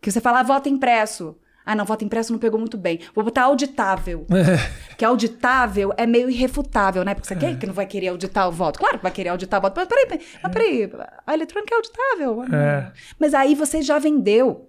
[0.00, 1.36] que você fala, ah, voto impresso.
[1.64, 3.00] Ah, não, voto impresso não pegou muito bem.
[3.14, 4.26] Vou botar auditável.
[4.30, 4.96] É.
[4.96, 7.14] Que auditável é meio irrefutável, né?
[7.14, 8.78] Porque você quer que não vai querer auditar o voto.
[8.78, 9.74] Claro que vai querer auditar o voto.
[9.76, 10.90] Mas peraí, peraí, mas peraí
[11.26, 12.44] a eletrônica é auditável.
[12.54, 12.92] É.
[13.18, 14.68] Mas aí você já vendeu.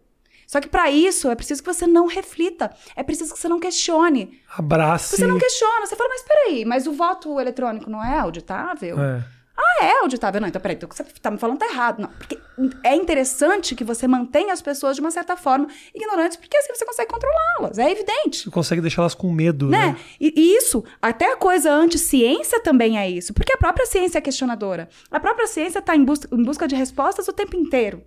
[0.52, 2.70] Só que para isso é preciso que você não reflita.
[2.94, 4.38] É preciso que você não questione.
[4.58, 5.16] Abrace.
[5.16, 5.86] Você não questiona.
[5.86, 9.00] Você fala, mas peraí, mas o voto eletrônico não é auditável?
[9.00, 9.24] É.
[9.62, 10.42] Ah, é auditável.
[10.42, 12.02] Não, então peraí, então você tá me falando tá errado.
[12.02, 12.40] Não, porque
[12.84, 16.86] é interessante que você mantenha as pessoas de uma certa forma ignorantes, porque assim você
[16.86, 17.78] consegue controlá-las.
[17.78, 18.44] É evidente.
[18.44, 19.82] Você consegue deixá-las com medo, né?
[19.88, 19.98] Né?
[20.20, 23.34] E, e isso, até a coisa anti-ciência também é isso.
[23.34, 24.90] Porque a própria ciência é questionadora.
[25.10, 28.04] A própria ciência está em, bus em busca de respostas o tempo inteiro.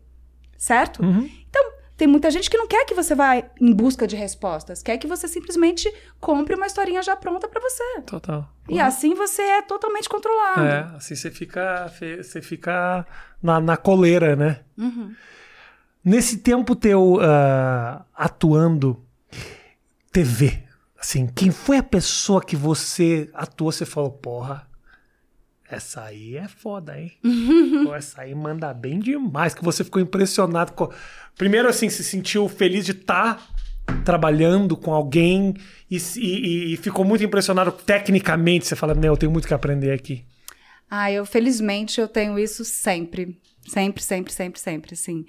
[0.56, 1.02] Certo?
[1.02, 1.28] Uhum.
[1.96, 4.82] Tem muita gente que não quer que você vá em busca de respostas.
[4.82, 8.02] Quer que você simplesmente compre uma historinha já pronta para você.
[8.04, 8.48] Total.
[8.68, 10.66] E assim você é totalmente controlado.
[10.66, 11.86] É, assim você fica,
[12.20, 13.06] você fica
[13.40, 14.60] na, na coleira, né?
[14.76, 15.14] Uhum.
[16.04, 19.02] Nesse tempo teu ah, atuando
[20.10, 20.64] TV,
[20.98, 24.66] assim, quem foi a pessoa que você atuou, você falou, porra,
[25.68, 27.12] essa aí é foda, hein?
[27.84, 30.90] Pô, essa aí manda bem demais, que você ficou impressionado com...
[31.36, 33.44] Primeiro, assim, se sentiu feliz de estar
[34.04, 35.54] trabalhando com alguém
[35.90, 39.92] e, e- e ficou muito impressionado tecnicamente, você fala, meu, eu tenho muito que aprender
[39.92, 40.24] aqui.
[40.90, 43.38] Ah, eu felizmente eu tenho isso sempre.
[43.66, 45.24] Sempre, sempre, sempre, sempre, assim.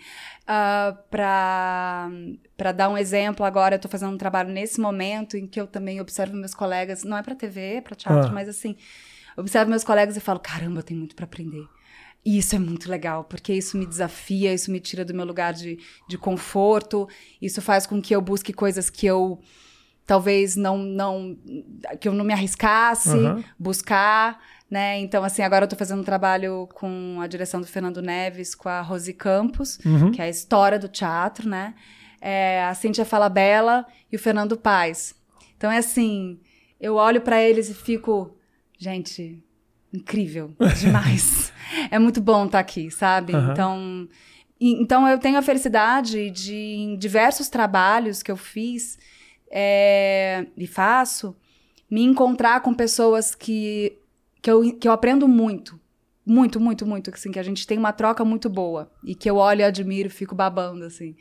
[0.46, 2.10] Ah, pra,
[2.58, 5.66] pra dar um exemplo, agora eu tô fazendo um trabalho nesse momento em que eu
[5.66, 8.34] também observo meus colegas, não é pra TV, é pra teatro, Ah.
[8.34, 8.76] mas assim,
[9.38, 11.68] observo meus colegas e falo, caramba, eu tenho muito pra aprender.
[12.24, 15.54] E isso é muito legal, porque isso me desafia, isso me tira do meu lugar
[15.54, 17.08] de, de conforto,
[17.42, 19.40] isso faz com que eu busque coisas que eu
[20.08, 21.36] talvez não, não
[22.00, 23.44] que eu não me arriscasse Aham.
[23.60, 25.00] buscar, né?
[25.00, 28.70] Então, assim, agora eu tô fazendo um trabalho com a direção do Fernando Neves, com
[28.70, 30.12] a Rosi Campos, Uhum.
[30.12, 31.76] que é a história do teatro, né?
[32.22, 35.14] É, a Cíntia Falabella e o Fernando Paes.
[35.58, 36.40] Então, é assim,
[36.80, 38.36] eu olho pra eles e fico,
[38.86, 39.44] gente,
[39.92, 41.52] incrível, demais.
[41.90, 43.34] é muito bom estar aqui, sabe?
[43.34, 43.52] Aham.
[43.52, 44.10] Então,
[44.60, 48.98] então eu tenho a felicidade de, em diversos trabalhos que eu fiz
[49.52, 51.36] é, e faço,
[51.90, 53.98] me encontrar com pessoas que,
[54.42, 55.80] que, eu, que eu aprendo muito.
[56.24, 57.12] Muito, muito, muito.
[57.12, 58.92] Assim, que a gente tem uma troca muito boa.
[59.04, 61.16] E que eu olho e admiro fico babando, assim.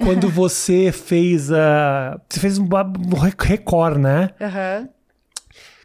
[0.00, 2.20] Quando você fez a.
[2.28, 4.30] Você fez um um rec- Record, né?
[4.40, 4.88] Aham.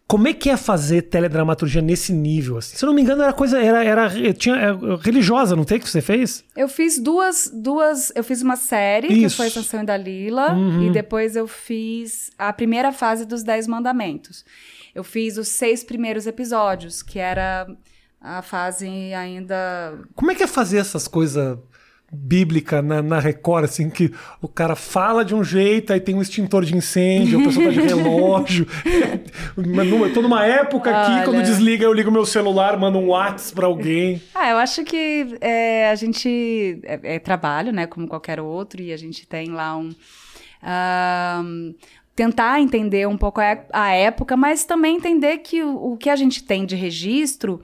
[0.07, 2.57] Como é que é fazer teledramaturgia nesse nível?
[2.57, 2.75] Assim?
[2.75, 3.59] Se eu não me engano, era coisa.
[3.61, 6.43] Era, era, tinha, é, religiosa, não tem que você fez?
[6.55, 8.11] Eu fiz duas, duas.
[8.15, 9.35] Eu fiz uma série, Isso.
[9.37, 10.87] que foi Sanção e Dalila, Uhum.
[10.87, 14.43] e depois eu fiz a primeira fase dos Dez Mandamentos.
[14.93, 17.65] Eu fiz os seis primeiros episódios, que era
[18.21, 19.97] a fase ainda.
[20.15, 21.57] Como é que é fazer essas coisas
[22.13, 26.21] bíblicas na, na Record, assim, que o cara fala de um jeito, aí tem um
[26.21, 28.67] extintor de incêndio, a pessoa tá de relógio.
[29.57, 31.23] Mas numa- tô numa época aqui, Olha.
[31.25, 34.21] quando desliga, eu ligo meu celular, mando um WhatsApp pra alguém.
[34.35, 38.93] Ah, eu acho que é, a gente é, é trabalho, né, como qualquer outro, e
[38.93, 39.89] a gente tem lá um.
[40.61, 41.73] ahn,
[42.15, 46.15] tentar entender um pouco a, a época, mas também entender que o, o que a
[46.15, 47.59] gente tem de registro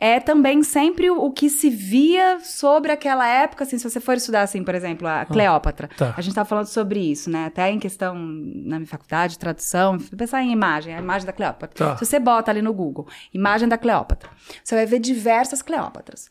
[0.00, 4.16] é também sempre o, o que se via sobre aquela época, assim, se você for
[4.16, 5.88] estudar, assim, por exemplo, a Cleópatra.
[5.94, 6.14] tá.
[6.16, 7.44] A gente tá falando sobre isso, né?
[7.44, 11.86] Até em questão na minha faculdade, tradução, pensar em imagem, a imagem da Cleópatra.
[11.86, 11.96] Tá.
[11.98, 14.30] Se você bota ali no Google, imagem da Cleópatra,
[14.64, 16.30] você vai ver diversas Cleópatras.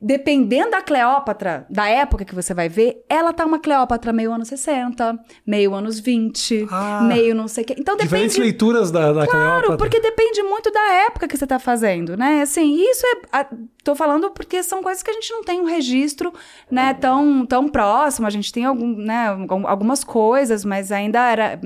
[0.00, 4.46] Dependendo da Cleópatra, da época que você vai ver, ela tá uma Cleópatra meio anos
[4.46, 7.00] 60, meio anos 20, Ah.
[7.02, 7.74] meio não sei o quê.
[7.76, 8.40] Então Diferentes depende.
[8.52, 9.30] leituras da, da Claro,
[9.66, 9.76] Cleópatra.
[9.76, 12.42] porque depende muito da época que você tá fazendo, né?
[12.42, 13.18] Assim, isso é.
[13.32, 13.46] a-
[13.82, 16.30] tô falando porque são coisas que a gente não tem um registro,
[16.70, 18.26] né, tão, tão próximo.
[18.26, 21.58] A gente tem algum, né, algum- algumas coisas, mas ainda era.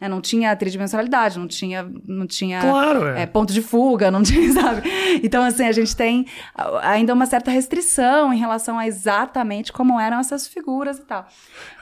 [0.00, 1.86] né, não tinha tridimensionalidade, não tinha.
[2.06, 3.22] Não tinha Claro, é.
[3.22, 4.82] é, ponto de fuga, não tinha, sabe?
[5.22, 6.26] Então, assim, a gente tem
[6.82, 7.75] ainda uma certa restrição
[8.32, 11.26] em relação a exatamente como eram essas figuras e tal.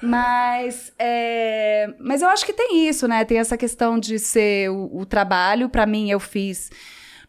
[0.03, 3.25] Mas, é, mas eu acho que tem isso, né?
[3.25, 5.69] Tem essa questão de ser o, o trabalho.
[5.69, 6.71] Para mim, eu fiz.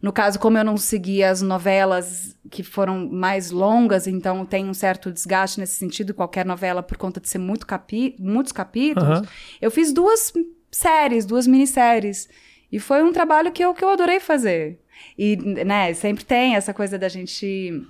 [0.01, 4.73] No caso, como eu não segui as novelas que foram mais longas, então tem um
[4.73, 9.19] certo desgaste nesse sentido, qualquer novela, por conta de ser muito capi muitos capítulos.
[9.19, 9.27] Aham.
[9.59, 10.31] Eu fiz duas
[10.71, 12.29] séries, duas minisséries.
[12.71, 14.79] E foi um trabalho que eu, que eu adorei fazer.
[15.17, 17.81] E, né, sempre tem essa coisa da gente.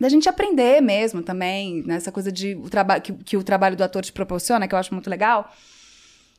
[0.00, 1.96] Da gente aprender mesmo também, né?
[1.96, 4.78] Essa coisa de o trabalho que, que o trabalho do ator te proporciona, que eu
[4.78, 5.52] acho muito legal.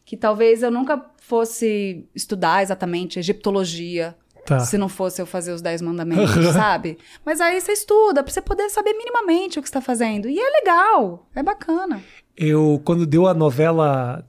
[0.06, 4.60] Que talvez eu nunca fosse estudar exatamente egiptologia, Tá.
[4.62, 6.98] se não fosse eu fazer os Dez Mandamentos, sabe?
[7.24, 10.28] Mas aí você estuda, pra você poder saber minimamente o que você tá fazendo.
[10.28, 12.02] E é legal, é bacana.
[12.36, 14.26] Eu, quando deu a novela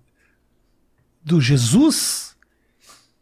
[1.24, 2.36] do Jesus,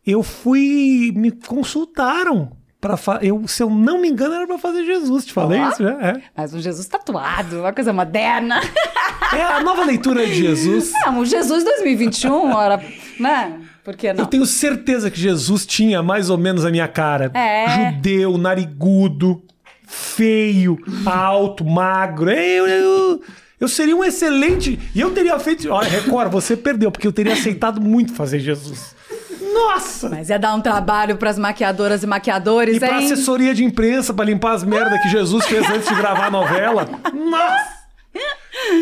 [0.05, 1.13] eu fui.
[1.15, 2.57] Me consultaram.
[2.81, 3.19] Pra fa...
[3.23, 5.27] eu, se eu não me engano, era pra fazer Jesus.
[5.27, 5.91] Te falei isso já?
[6.01, 6.23] É.
[6.37, 8.61] Mas um Jesus tatuado, uma coisa moderna.
[9.31, 10.91] É a nova leitura de Jesus.
[11.05, 12.83] Não, um Jesus 2021, ora,
[13.21, 13.61] né?
[13.85, 14.21] Por que não?
[14.21, 17.31] Eu tenho certeza que Jesus tinha mais ou menos a minha cara.
[17.35, 17.93] É.
[17.93, 19.43] Judeu, narigudo.
[19.87, 22.31] feio, alto, magro.
[22.31, 23.23] Eu, eu,
[23.61, 24.79] eu seria um excelente.
[24.95, 25.69] E eu teria feito.
[25.71, 28.95] Olha, Record, você perdeu, porque eu teria aceitado muito fazer Jesus.
[29.53, 30.09] Nossa!
[30.09, 33.05] Mas ia dar um trabalho pras maquiadoras e maquiadores, E pra hein?
[33.05, 36.89] assessoria de imprensa, pra limpar as merdas que Jesus fez antes de gravar a novela.
[37.15, 37.79] Nossa!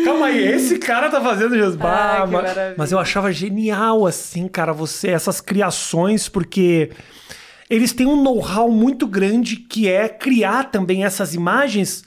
[0.03, 1.77] Calma aí, esse cara tá fazendo Jesus.
[1.81, 2.75] Ah, que ma- maravilha.
[2.77, 6.89] mas eu achava genial, assim, cara, você, essas criações, porque
[7.69, 12.03] eles têm um know-how muito grande que é criar também essas imagens,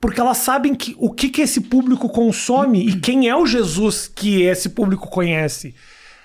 [0.00, 4.10] porque elas sabem que, o que, que esse público consome e quem é o Jesus
[4.12, 5.74] que esse público conhece.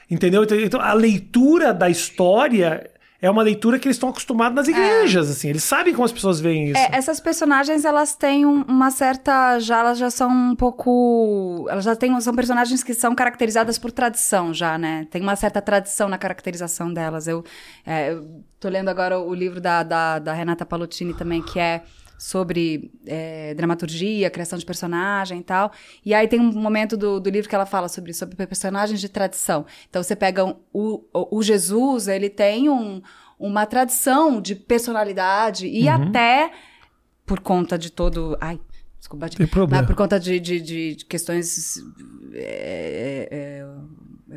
[0.10, 0.43] Entendeu?
[0.43, 2.89] Então- Então, a leitura da história
[3.22, 5.49] é uma leitura que eles estão acostumados nas igrejas, assim.
[5.49, 6.78] Eles sabem como as pessoas veem isso.
[6.80, 9.60] É, essas personagens, elas têm um- uma certa.
[9.60, 11.68] Já elas já são um pouco.
[11.70, 12.20] Elas já têm.
[12.22, 15.05] São personagens que são caracterizadas por tradição, já, né?
[15.12, 17.28] Tem uma certa tradição na caracterização delas.
[17.28, 17.43] Eu,
[17.86, 18.26] é, eu
[18.60, 21.82] tô lendo agora o livro da, da, da Renata Palottini também, que é
[22.22, 25.72] sobre é, dramaturgia, criação de personagem e tal.
[26.05, 29.07] E aí tem um momento do, do livro que ela fala sobre, sobre personagens de
[29.07, 29.65] tradição.
[29.89, 31.01] Então você pega um- o,
[31.38, 33.01] o, Jesus, ele tem um,
[33.39, 36.51] uma tradição de personalidade e até
[37.26, 38.38] por conta de todo.
[38.41, 38.59] Ai,
[38.99, 39.30] desculpa.
[39.30, 39.82] Tem problema.
[39.82, 41.78] Mas por conta de, de, de- de questões.
[42.34, 43.65] é, é, é,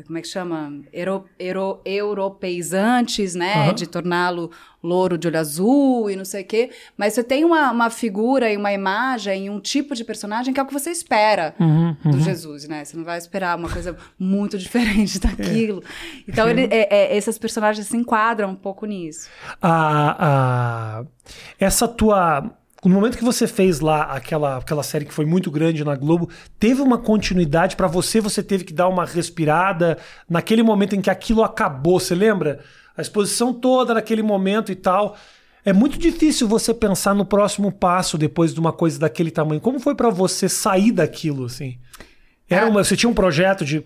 [0.05, 0.81] como é que chama?
[0.91, 3.53] Euro, euro, europeizantes, né?
[3.67, 3.73] Aham.
[3.75, 4.49] De torná-lo
[4.81, 6.69] louro de olho azul e não sei o quê.
[6.97, 10.59] Mas você tem uma, uma figura e uma imagem e um tipo de personagem que
[10.59, 12.19] é o que você espera Uhum, do uhum.
[12.21, 12.83] Jesus, né?
[12.83, 15.81] Você não vai esperar uma coisa muito diferente daquilo.
[15.85, 16.23] É.
[16.27, 19.29] Então, ele, é, é, esses personagens se enquadram um pouco nisso.
[19.61, 21.05] a, a-
[21.59, 22.51] essa tua.
[22.83, 26.29] No momento que você fez lá aquela, aquela série que foi muito grande na Globo,
[26.59, 28.19] teve uma continuidade pra você?
[28.19, 29.97] Você teve que dar uma respirada
[30.29, 32.59] naquele momento em que aquilo acabou, você lembra?
[32.95, 35.15] A exposição toda naquele momento e tal.
[35.65, 39.61] É muito difícil você pensar no próximo passo depois de uma coisa daquele tamanho.
[39.61, 41.77] Como foi pra você sair daquilo, assim?
[42.49, 43.81] Era uma, você tinha um projeto de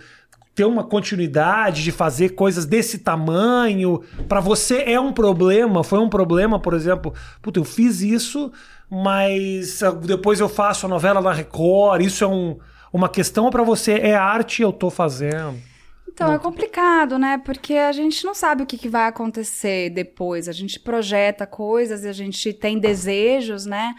[0.55, 4.01] ter uma continuidade, de fazer coisas desse tamanho.
[4.27, 5.83] Pra você é um problema?
[5.83, 7.13] Foi um problema, por exemplo?
[7.43, 8.51] Puta, eu fiz isso,
[8.89, 12.01] mas ah, depois eu faço a novela na Record.
[12.01, 12.57] Isso é um,
[12.91, 15.57] uma questão pra você é arte eu tô fazendo?
[16.07, 17.37] Então, é complicado, né?
[17.37, 20.49] Porque a gente não sabe o que, que vai acontecer depois.
[20.49, 23.93] A gente projeta coisas, a gente tem desejos, né?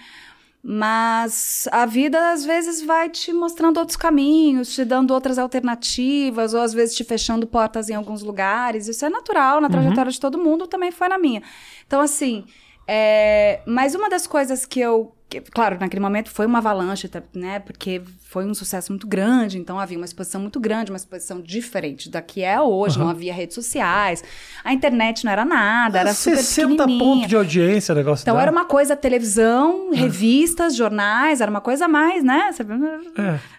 [0.61, 6.61] Mas a vida às vezes vai te mostrando outros caminhos, te dando outras alternativas, ou
[6.61, 8.89] às vezes te fechando portas em alguns lugares.
[8.89, 11.43] Isso é natural na trajetória de todo mundo, também foi na minha.
[11.86, 12.45] Então, assim,
[12.89, 13.61] é...
[13.66, 15.14] mas uma das coisas que eu.
[15.28, 17.59] que, claro, naquele momento foi uma avalanche, tá, né?
[17.61, 22.11] Porque foi um sucesso muito grande, então havia uma exposição muito grande, uma exposição diferente
[22.11, 22.99] da que é hoje.
[22.99, 24.22] Não havia redes sociais,
[24.64, 26.99] a internet não era nada, era super 60 pequenininha.
[27.05, 31.86] pontos de audiência o negócio Então era uma coisa televisão, revistas, jornais, era uma coisa
[31.86, 32.51] a mais, né?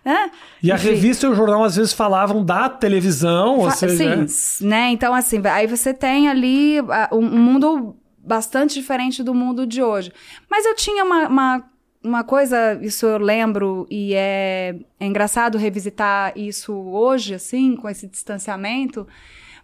[0.06, 0.10] É.
[0.12, 0.30] É.
[0.62, 0.88] E a Enfim.
[0.90, 4.70] revista e o jornal às vezes falavam da televisão, ou Fa- seja, Sim, né?
[4.70, 4.90] né?
[4.92, 6.80] Então, assim, aí você tem ali
[7.12, 10.12] um um mundo bastante diferente do mundo de hoje.
[10.50, 11.70] Mas eu tinha uma, uma,
[12.04, 18.08] uma coisa, isso eu lembro, e é, é engraçado revisitar isso hoje, assim, com esse
[18.08, 19.08] distanciamento.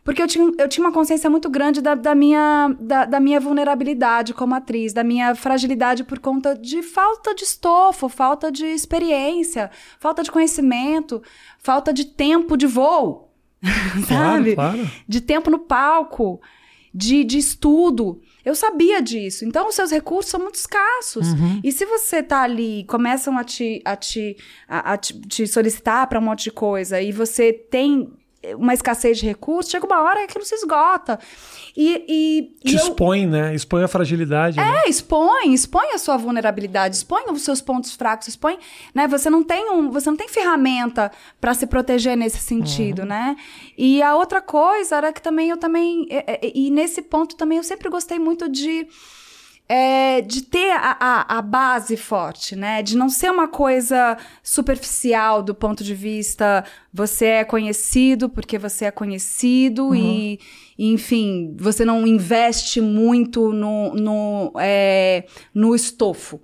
[0.03, 3.39] Porque eu tinha, eu tinha uma consciência muito grande da, da minha, da, da minha
[3.39, 9.72] vulnerabilidade como atriz, da minha fragilidade por conta de falta de estofo, falta de experiência,
[9.99, 11.24] falta de conhecimento,
[11.58, 13.32] falta de tempo de voo.
[14.08, 14.53] sabe?
[14.53, 14.91] Claro, claro.
[15.08, 16.39] De tempo no palco,
[16.93, 18.22] de, de estudo.
[18.45, 19.43] Eu sabia disso.
[19.43, 21.29] Então, os seus recursos são muito escassos.
[21.33, 21.59] Uhum.
[21.63, 24.37] E se você tá ali, começam a te, a te,
[24.67, 28.13] a, a te, te solicitar para um monte de coisa e você tem
[28.57, 31.19] uma escassez de recursos, chega uma hora que aquilo se esgota.
[31.75, 33.53] E, e, Te e eu, expõe, né?
[33.55, 34.57] Expõe a fragilidade.
[34.57, 34.81] né?
[34.85, 38.57] é, expõe, expõe a sua vulnerabilidade, expõe os seus pontos fracos, expõe,
[38.93, 39.07] né?
[39.07, 43.35] Você não tem um, você não tem ferramenta para se proteger nesse sentido, né?
[43.77, 47.57] E a outra coisa era que também eu também e, e- e nesse ponto também
[47.57, 48.87] eu sempre gostei muito de
[49.68, 52.84] é, de ter a, a, a base forte, né?
[52.84, 56.63] De não ser uma coisa superficial do ponto de vista
[56.93, 60.39] você é conhecido porque você é conhecido e,
[60.78, 66.41] e, enfim, você não investe muito no, no, é, no estofo.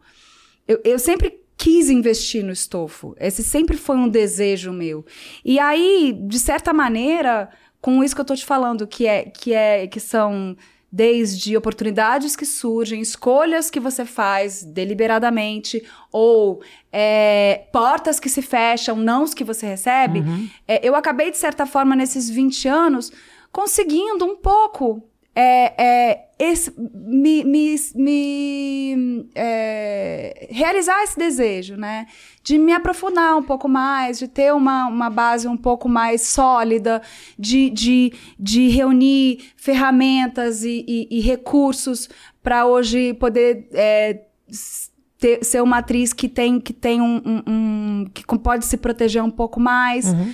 [0.68, 3.16] Eu, eu sempre quis investir no estofo.
[3.20, 5.06] Esse sempre foi um desejo meu.
[5.46, 7.50] E aí, de certa maneira,
[7.80, 10.58] com isso que eu tô te falando, que é que é que são
[10.92, 15.82] desde oportunidades que surgem, escolhas que você faz deliberadamente,
[16.12, 16.62] ou
[16.92, 20.20] é, portas que se fecham, nãos que você recebe,
[20.68, 23.12] é, eu acabei, de certa forma, nesses 20 anos,
[23.52, 25.02] conseguindo um pouco
[25.36, 32.08] é, é esse, me, me, me é, realizar esse desejo, né?
[32.44, 37.02] De me aprofundar um pouco mais, de ter uma, uma base um pouco mais sólida,
[37.38, 42.10] de, de, de reunir ferramentas e, e, e recursos
[42.42, 44.22] para hoje poder é,
[45.20, 49.24] ter, ser uma atriz que tem, que tem um, um, um, que pode se proteger
[49.24, 50.08] um pouco mais.
[50.08, 50.34] Uhum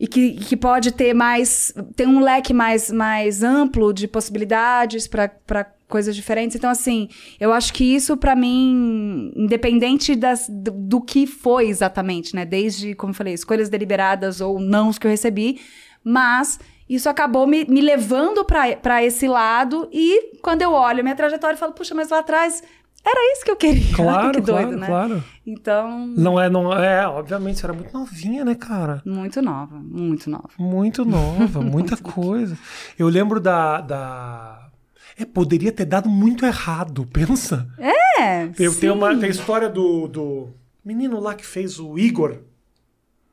[0.00, 1.74] e que, que pode ter mais.
[1.96, 6.56] tem um leque mais, mais amplo de possibilidades para coisas diferentes.
[6.56, 7.08] Então, assim,
[7.40, 12.44] eu acho que isso, para mim, independente das, do, do, que foi exatamente, né?
[12.44, 15.60] Desde, como eu falei, escolhas deliberadas ou não que eu recebi,
[16.04, 19.88] mas isso acabou me, me levando para esse lado.
[19.92, 22.62] E quando eu olho minha trajetória, eu falo, puxa, mas lá atrás
[23.08, 23.88] era isso que eu queria.
[23.94, 24.86] Claro, que doido, claro, né?
[24.86, 25.24] Claro.
[25.46, 26.06] Então.
[26.08, 29.02] Não é, não é, obviamente, você era muito novinha, né, cara?
[29.04, 30.50] Muito nova, muito nova.
[30.58, 32.56] Muito nova, muita coisa.
[32.98, 33.80] Eu lembro da.
[33.80, 34.68] da...
[35.16, 37.66] É, poderia ter dado muito errado, pensa.
[37.78, 38.50] É.
[38.58, 40.48] Eu tenho uma tem a história do, do
[40.84, 42.38] menino lá que fez o Igor.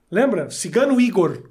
[0.09, 0.49] Lembra?
[0.49, 1.43] Cigano Igor.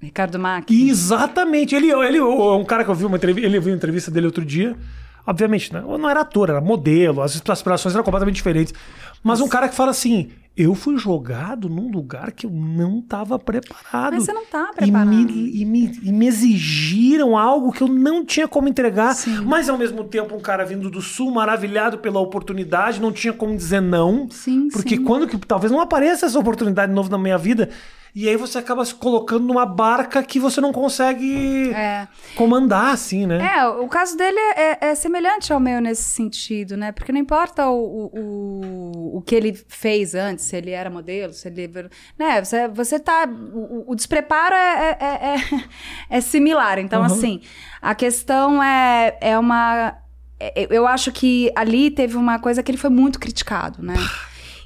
[0.00, 0.70] Ricardo Mack.
[0.70, 1.74] Exatamente.
[1.74, 4.44] Ele, ele, um cara que eu vi uma entrevista, ele viu uma entrevista dele outro
[4.44, 4.76] dia.
[5.26, 5.80] Obviamente, né?
[5.80, 8.74] não era ator, era modelo, as aspirações eram completamente diferentes.
[9.22, 13.38] Mas um cara que fala assim: eu fui jogado num lugar que eu não estava
[13.38, 14.14] preparado.
[14.14, 15.12] Mas você não tá preparado.
[15.12, 19.14] E me, e me, e me exigiram algo que eu não tinha como entregar.
[19.14, 19.40] Sim.
[19.44, 23.56] Mas ao mesmo tempo, um cara vindo do sul, maravilhado pela oportunidade, não tinha como
[23.56, 24.28] dizer não.
[24.30, 25.02] Sim, porque sim.
[25.02, 27.70] quando que talvez não apareça essa oportunidade de novo na minha vida.
[28.14, 32.06] E aí você acaba se colocando numa barca que você não consegue é.
[32.36, 33.56] comandar, assim, né?
[33.56, 36.92] É, o caso dele é, é, semelhante ao meu nesse sentido, né?
[36.92, 41.48] Porque não importa o, o, o que ele fez antes, se ele era modelo, se
[41.48, 41.68] ele.
[42.16, 42.44] Né?
[42.44, 43.28] Você, você tá.
[43.52, 45.64] O, o despreparo é, é, é,
[46.08, 46.78] é similar.
[46.78, 47.06] Então, uhum.
[47.06, 47.40] assim,
[47.82, 49.96] a questão é, é uma.
[50.38, 53.96] É, eu acho que ali teve uma coisa que ele foi muito criticado, né?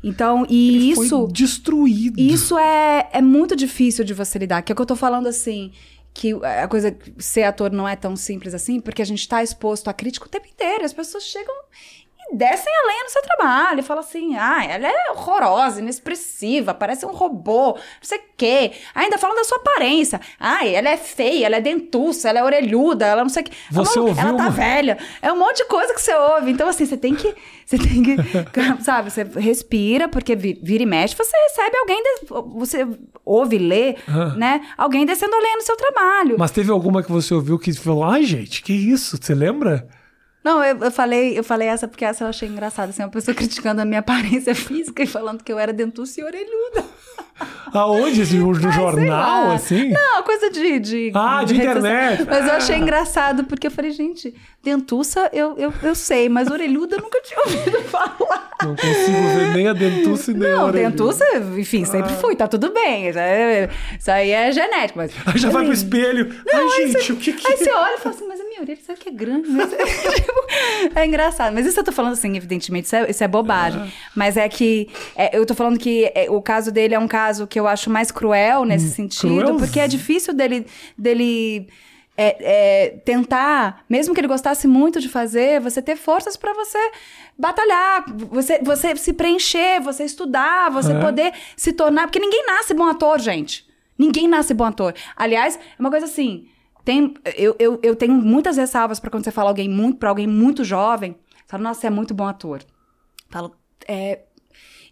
[0.02, 1.24] Então, e Ele isso.
[1.24, 2.20] Foi destruído.
[2.20, 4.62] Isso é, é muito difícil de você lidar.
[4.62, 5.72] Que é o que eu tô falando assim.
[6.14, 9.88] Que a coisa, ser ator não é tão simples assim, porque a gente tá exposto
[9.88, 10.84] a crítica o tempo inteiro.
[10.84, 11.54] As pessoas chegam
[12.32, 17.06] descem a lenha no seu trabalho e falam assim: ah, ela é horrorosa, inexpressiva, parece
[17.06, 18.72] um robô, não sei o quê.
[18.94, 20.20] Ainda falam da sua aparência.
[20.38, 23.52] Ah, ela é feia, ela é dentuça, ela é orelhuda, ela não sei o quê.
[23.70, 24.50] Você ela, ouviu ela tá uma...
[24.50, 24.98] velha.
[25.22, 26.50] É um monte de coisa que você ouve.
[26.50, 27.34] Então, assim, você tem que.
[27.64, 28.16] Você tem que.
[28.82, 32.02] sabe, você respira, porque vira e mexe, você recebe alguém.
[32.02, 32.86] De, você
[33.24, 33.96] ouve, lê,
[34.36, 34.60] né?
[34.76, 36.36] Alguém descendo a lenha no seu trabalho.
[36.38, 39.18] Mas teve alguma que você ouviu que falou: ai, gente, que isso?
[39.20, 39.88] Você lembra?
[40.48, 42.88] Não, eu, eu, falei, eu falei essa porque essa eu achei engraçada.
[42.88, 46.24] Assim, uma pessoa criticando a minha aparência física e falando que eu era dentuça e
[46.24, 46.86] orelhuda.
[47.72, 48.22] Aonde?
[48.22, 49.90] Assim, no ah, jornal, assim?
[49.90, 50.78] Não, coisa de.
[50.80, 52.24] de ah, de, de internet.
[52.26, 56.96] Mas eu achei engraçado, porque eu falei, gente, dentuça eu, eu, eu sei, mas orelhuda
[56.96, 58.50] eu nunca tinha ouvido falar.
[58.62, 60.90] Não consigo ver nem a dentuça e nem não, a orelhuda.
[60.90, 61.24] dentuça,
[61.58, 62.16] enfim, sempre ah.
[62.16, 63.08] fui, tá tudo bem.
[63.10, 63.68] É,
[63.98, 65.12] isso aí é genético, mas.
[65.26, 66.34] Aí já vai pro espelho.
[66.46, 67.46] Não, Ai, gente, você, o que que.
[67.46, 69.48] Aí você olha e fala assim, mas minha orelha, sabe que é grande?
[69.48, 71.54] Mas, tipo, é engraçado.
[71.54, 73.80] Mas isso eu tô falando assim, evidentemente, isso é, isso é bobagem.
[73.82, 73.88] Ah.
[74.14, 74.88] Mas é que.
[75.16, 77.90] É, eu tô falando que é, o caso dele é um caso que eu acho
[77.90, 79.56] mais cruel nesse hum, sentido, cruel?
[79.56, 80.66] porque é difícil dele.
[80.96, 81.68] dele
[82.20, 86.76] é, é, tentar, mesmo que ele gostasse muito de fazer, você ter forças para você
[87.38, 91.00] batalhar, você, você se preencher, você estudar, você é.
[91.00, 92.08] poder se tornar.
[92.08, 93.64] Porque ninguém nasce bom ator, gente.
[93.96, 94.94] Ninguém nasce bom ator.
[95.16, 96.48] Aliás, é uma coisa assim.
[96.88, 100.26] Tem, eu, eu, eu tenho muitas ressalvas para quando você fala alguém muito para alguém
[100.26, 101.14] muito jovem.
[101.46, 102.64] Fala, nossa, você é muito bom ator.
[103.28, 103.54] Falo,
[103.86, 104.20] é,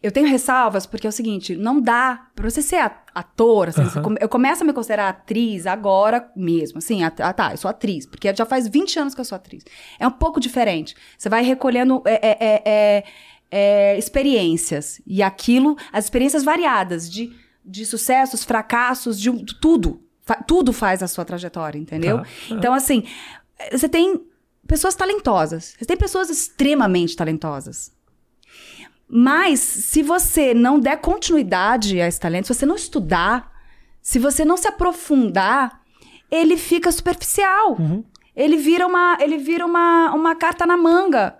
[0.02, 2.76] eu tenho ressalvas porque é o seguinte, não dá para você ser
[3.14, 4.14] ator, assim, uhum.
[4.20, 8.30] eu começo a me considerar atriz agora mesmo, assim, ah tá, eu sou atriz, porque
[8.34, 9.64] já faz 20 anos que eu sou atriz.
[9.98, 10.94] É um pouco diferente.
[11.16, 13.04] Você vai recolhendo é, é, é, é,
[13.50, 17.34] é experiências e aquilo, as experiências variadas de,
[17.64, 22.18] de sucessos, fracassos, de tudo, fa, tudo faz a sua trajetória, entendeu?
[22.18, 22.26] Tá.
[22.50, 23.04] Então assim,
[23.72, 24.20] você tem
[24.66, 27.94] pessoas talentosas, você tem pessoas extremamente talentosas.
[29.08, 33.52] Mas, se você não der continuidade a esse talento, se você não estudar,
[34.02, 35.80] se você não se aprofundar,
[36.30, 37.76] ele fica superficial.
[37.78, 38.04] Uhum.
[38.34, 41.38] Ele vira uma, ele vira uma, uma carta na manga.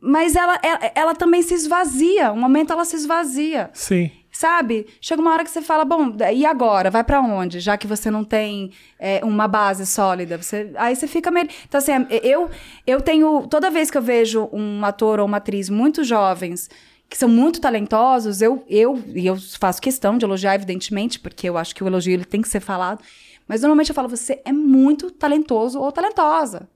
[0.00, 2.32] Mas ela, ela, ela também se esvazia.
[2.32, 3.70] Um momento ela se esvazia.
[3.72, 4.10] Sim.
[4.38, 4.86] Sabe?
[5.00, 6.92] Chega uma hora que você fala, bom, e agora?
[6.92, 7.58] Vai para onde?
[7.58, 10.40] Já que você não tem é, uma base sólida.
[10.40, 11.48] Você, aí você fica meio.
[11.66, 11.90] Então, assim,
[12.22, 12.48] eu,
[12.86, 13.48] eu tenho.
[13.48, 16.70] Toda vez que eu vejo um ator ou uma atriz muito jovens
[17.10, 21.58] que são muito talentosos, eu, eu, e eu faço questão de elogiar, evidentemente, porque eu
[21.58, 23.02] acho que o elogio ele tem que ser falado.
[23.48, 26.68] Mas normalmente eu falo, você é muito talentoso ou talentosa.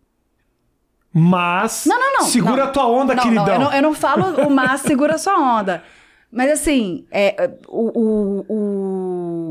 [1.13, 1.87] Mas.
[1.87, 2.27] Não, não, não.
[2.27, 3.47] Segura não, a tua onda, não, queridão.
[3.47, 5.85] Não, eu, não, eu não falo o mas segura a sua onda.
[6.33, 8.45] Mas assim, é, o, o,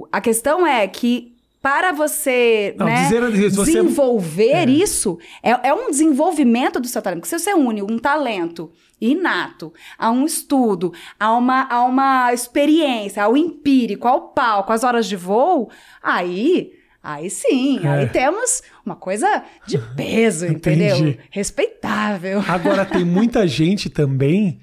[0.02, 4.66] o, a questão é que para você, Não, né, você- desenvolver É.
[4.70, 7.20] isso, é, é um desenvolvimento do seu talento.
[7.22, 13.24] Porque se você une um talento inato a um estudo, a uma, a uma experiência,
[13.24, 15.70] ao empírico, ao palco, às horas de voo,
[16.02, 16.72] aí...
[17.04, 17.88] Aí sim, É.
[17.90, 21.18] aí temos uma coisa de peso, entendeu?
[21.32, 22.44] Respeitável.
[22.48, 24.60] Agora, tem muita gente também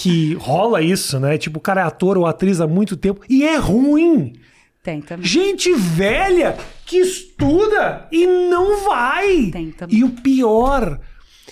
[0.00, 1.36] que rola isso, né?
[1.36, 4.34] Tipo, o cara é ator ou atriz há muito tempo e é ruim.
[4.82, 5.26] Tem também.
[5.26, 9.50] Gente velha que estuda e não vai.
[9.50, 9.98] Tem também.
[9.98, 11.00] E o pior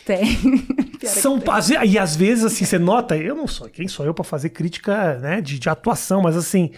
[0.05, 0.25] Tem.
[1.01, 1.53] Pior são tem.
[1.53, 4.25] às ve- e às vezes assim você nota, eu não sou, quem sou eu pra
[4.25, 6.71] fazer crítica, né, de, de atuação, mas assim,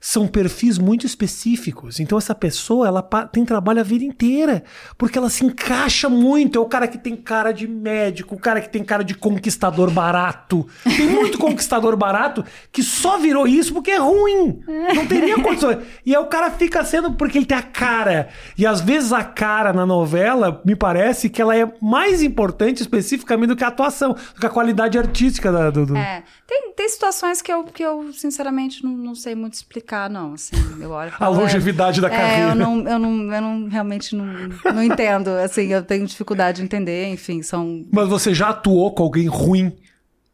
[0.00, 1.98] são perfis muito específicos.
[2.00, 4.62] Então essa pessoa, ela tem trabalho a vida inteira,
[4.96, 6.56] porque ela se encaixa muito.
[6.58, 9.90] É o cara que tem cara de médico, o cara que tem cara de conquistador
[9.90, 10.66] barato.
[10.84, 14.60] Tem muito conquistador barato que só virou isso porque é ruim.
[14.94, 15.78] Não teria condições.
[16.06, 18.28] E aí o cara fica sendo porque ele tem a cara.
[18.56, 23.48] E às vezes a cara na novela, me parece que ela é mais importante especificamente
[23.48, 26.88] do que a atuação, do que a qualidade artística da, do, do- É, tem, tem
[26.88, 30.34] situações que eu, que eu sinceramente, não, não sei muito explicar, não.
[30.34, 32.50] Assim, eu olho a é, longevidade da É, carreira.
[32.50, 34.26] eu não, eu não, eu não realmente não,
[34.74, 35.28] não entendo.
[35.30, 37.84] Assim, eu tenho dificuldade de entender, enfim, são.
[37.92, 39.72] Mas você já atuou com alguém ruim?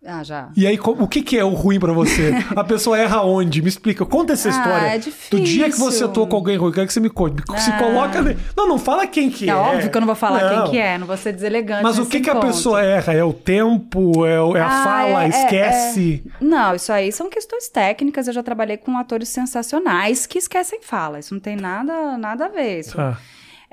[0.06, 0.50] Ah, já.
[0.54, 2.32] E aí, o que, que é o ruim pra você?
[2.54, 3.62] A pessoa erra onde?
[3.62, 4.86] Me explica, conta essa Ah, história.
[4.96, 4.98] é
[5.30, 6.06] Do dia que você difícil.
[6.08, 7.42] atuou com alguém ruim, quero que você me conte.
[7.58, 7.78] Se Ah.
[7.78, 8.20] coloca.
[8.20, 9.56] ne- Não, não fala quem que É, é.
[9.56, 10.62] óbvio que eu não vou falar Não.
[10.64, 11.82] quem que é, não vou ser deselegante.
[11.82, 13.14] Mas o que, que a pessoa erra?
[13.14, 14.26] É o tempo?
[14.26, 15.22] É, é a Ah, fala?
[15.22, 16.22] é- é- esquece?
[16.26, 16.44] é.
[16.44, 18.26] Não, isso aí são questões técnicas.
[18.26, 21.18] Eu já trabalhei com atores sensacionais que esquecem fala.
[21.18, 22.80] Isso não tem nada, nada a ver.
[22.80, 23.16] Isso Ah,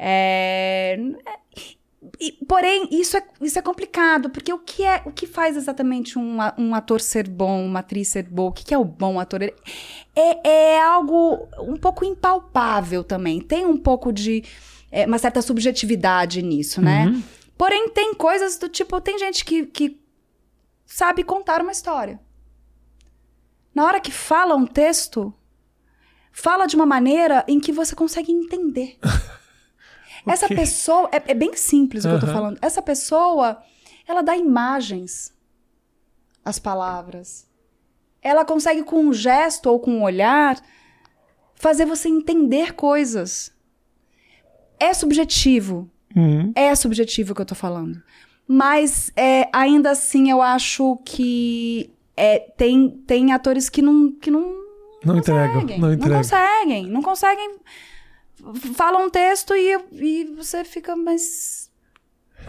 [0.03, 0.97] É,
[2.21, 6.19] e- porém, isso é, isso é complicado, porque o que, é, o que faz exatamente
[6.19, 8.49] um, um ator ser bom, uma atriz ser boa?
[8.49, 9.41] O que, que é o bom ator?
[9.41, 9.55] É,
[10.15, 13.41] é algo um pouco impalpável também.
[13.41, 14.43] Tem um pouco de.
[14.91, 17.07] é, uma certa subjetividade nisso, né?
[17.07, 17.23] Uhum.
[17.57, 19.99] Porém, tem coisas do tipo: tem gente que, que
[20.85, 22.19] sabe contar uma história.
[23.73, 25.33] Na hora que fala um texto,
[26.31, 28.99] fala de uma maneira em que você consegue entender.
[30.27, 31.09] Essa pessoa.
[31.11, 32.57] É, é bem simples o que eu tô falando.
[32.61, 33.61] Essa pessoa,
[34.07, 35.33] ela dá imagens
[36.43, 37.47] às palavras.
[38.21, 40.61] Ela consegue, com um gesto ou com um olhar,
[41.55, 43.51] fazer você entender coisas.
[44.79, 45.89] É subjetivo.
[46.15, 46.51] uhum.
[46.55, 48.01] É subjetivo o que eu tô falando.
[48.47, 54.41] Mas é, ainda assim eu acho que é, tem, tem atores que não, que não
[55.05, 55.53] Não entregam.
[55.53, 55.79] conseguem.
[55.79, 56.17] Não Não entregam.
[56.17, 56.87] conseguem.
[56.87, 57.55] Não conseguem.
[58.75, 61.69] Falam um texto e, e você fica, mas.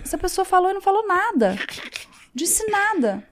[0.02, 1.56] Essa pessoa falou e não falou nada.
[2.34, 3.26] Disse nada.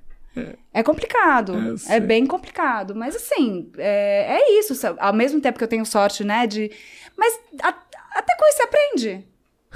[0.72, 1.54] É complicado.
[1.54, 2.00] Eu É, sei.
[2.00, 2.94] bem complicado.
[2.94, 4.74] Mas assim, é, é isso.
[4.98, 6.46] Ao mesmo tempo que eu tenho sorte, né?
[6.46, 6.70] De.
[7.16, 7.82] Mas a-
[8.14, 9.28] até com isso você aprende.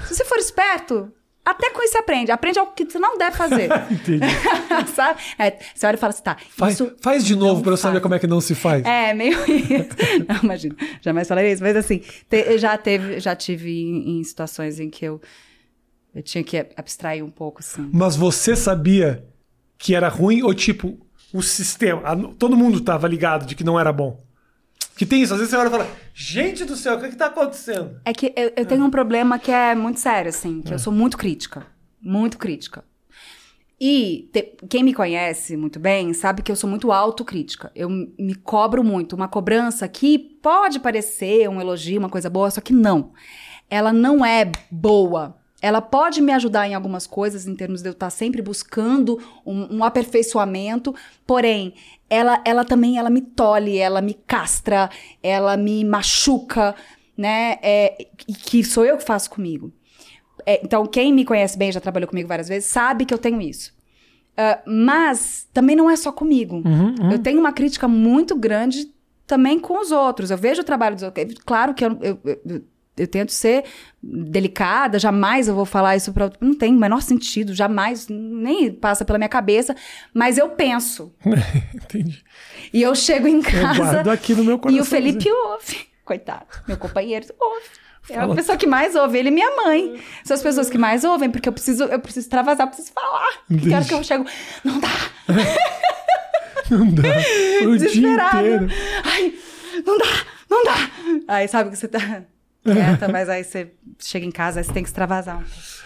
[0.07, 1.11] Se você for esperto,
[1.45, 2.31] até com isso você aprende.
[2.31, 3.69] Aprende algo que você não deve fazer.
[3.91, 4.25] Entendi.
[4.95, 5.19] Sabe?
[5.37, 6.35] É, você olha e fala assim, tá.
[6.49, 8.83] Faz, faz de novo pra eu saber como é que não se faz.
[8.85, 9.89] é, meio isso.
[10.27, 11.61] Não, imagina, jamais falaria isso.
[11.61, 15.21] Mas assim, te- já, teve, já tive em, em situações em que eu,
[16.15, 17.87] eu tinha que abstrair um pouco, assim.
[17.93, 19.23] Mas você sabia
[19.77, 20.97] que era ruim ou tipo,
[21.33, 24.24] o sistema, a- todo mundo tava ligado de que não era bom?
[24.97, 27.15] Que tem isso, às vezes você olha e fala, gente do céu, o que que
[27.15, 27.99] tá acontecendo?
[28.05, 30.93] É que eu, eu tenho um problema que é muito sério, assim, que eu sou
[30.93, 31.65] muito crítica.
[32.01, 32.83] Muito crítica.
[33.79, 37.71] E te- quem me conhece muito bem sabe que eu sou muito autocrítica.
[37.75, 39.17] Eu me cobro muito.
[39.17, 43.11] Uma cobrança que pode parecer um elogio, uma coisa boa, só que não.
[43.69, 45.35] Ela não é boa.
[45.61, 49.77] Ela pode me ajudar em algumas coisas, em termos de eu estar sempre buscando um,
[49.77, 50.93] um aperfeiçoamento,
[51.25, 51.73] porém,
[52.09, 54.89] ela, ela também ela me tolhe, ela me castra,
[55.21, 56.75] ela me machuca,
[57.17, 57.57] né?
[57.61, 59.71] É, e que sou eu que faço comigo.
[60.45, 63.41] É, então, quem me conhece bem, já trabalhou comigo várias vezes, sabe que eu tenho
[63.41, 63.73] isso.
[64.37, 66.57] Ah, mas também não é só comigo.
[66.65, 68.91] Uhum, Eu tenho uma crítica muito grande
[69.25, 70.29] também com os outros.
[70.29, 71.33] Eu vejo o trabalho dos outros.
[71.45, 72.61] Claro que eu, eu, eu,
[72.97, 73.63] eu- eu tento ser
[74.01, 79.03] delicada, jamais eu vou falar isso para Não tem o menor sentido, jamais, nem passa
[79.03, 79.75] pela minha cabeça.
[80.13, 81.13] Mas eu penso.
[81.73, 82.23] Entendi.
[82.73, 83.73] E eu chego em Eu casa.
[83.79, 84.77] guardo aqui no meu coração.
[84.77, 85.87] E o Felipe ouve.
[86.03, 86.45] Coitado.
[86.67, 87.65] Meu companheiro ouve.
[88.07, 89.99] É a pessoa que mais ouve, ele e minha mãe.
[90.23, 93.39] São as pessoas que mais ouvem, porque eu preciso, eu preciso extravasar, eu preciso falar.
[93.47, 94.25] Porque a hora que eu chego,
[94.63, 94.89] não dá.
[96.69, 97.03] Não dá.
[97.67, 98.67] O inteiro.
[99.03, 99.33] Ai,
[99.85, 100.75] não dá, não dá.
[101.27, 102.23] Aí sabe que você tá
[102.65, 105.37] quieta, mas aí você chega em casa, aí você tem que extravasar.
[105.37, 105.85] um pouco.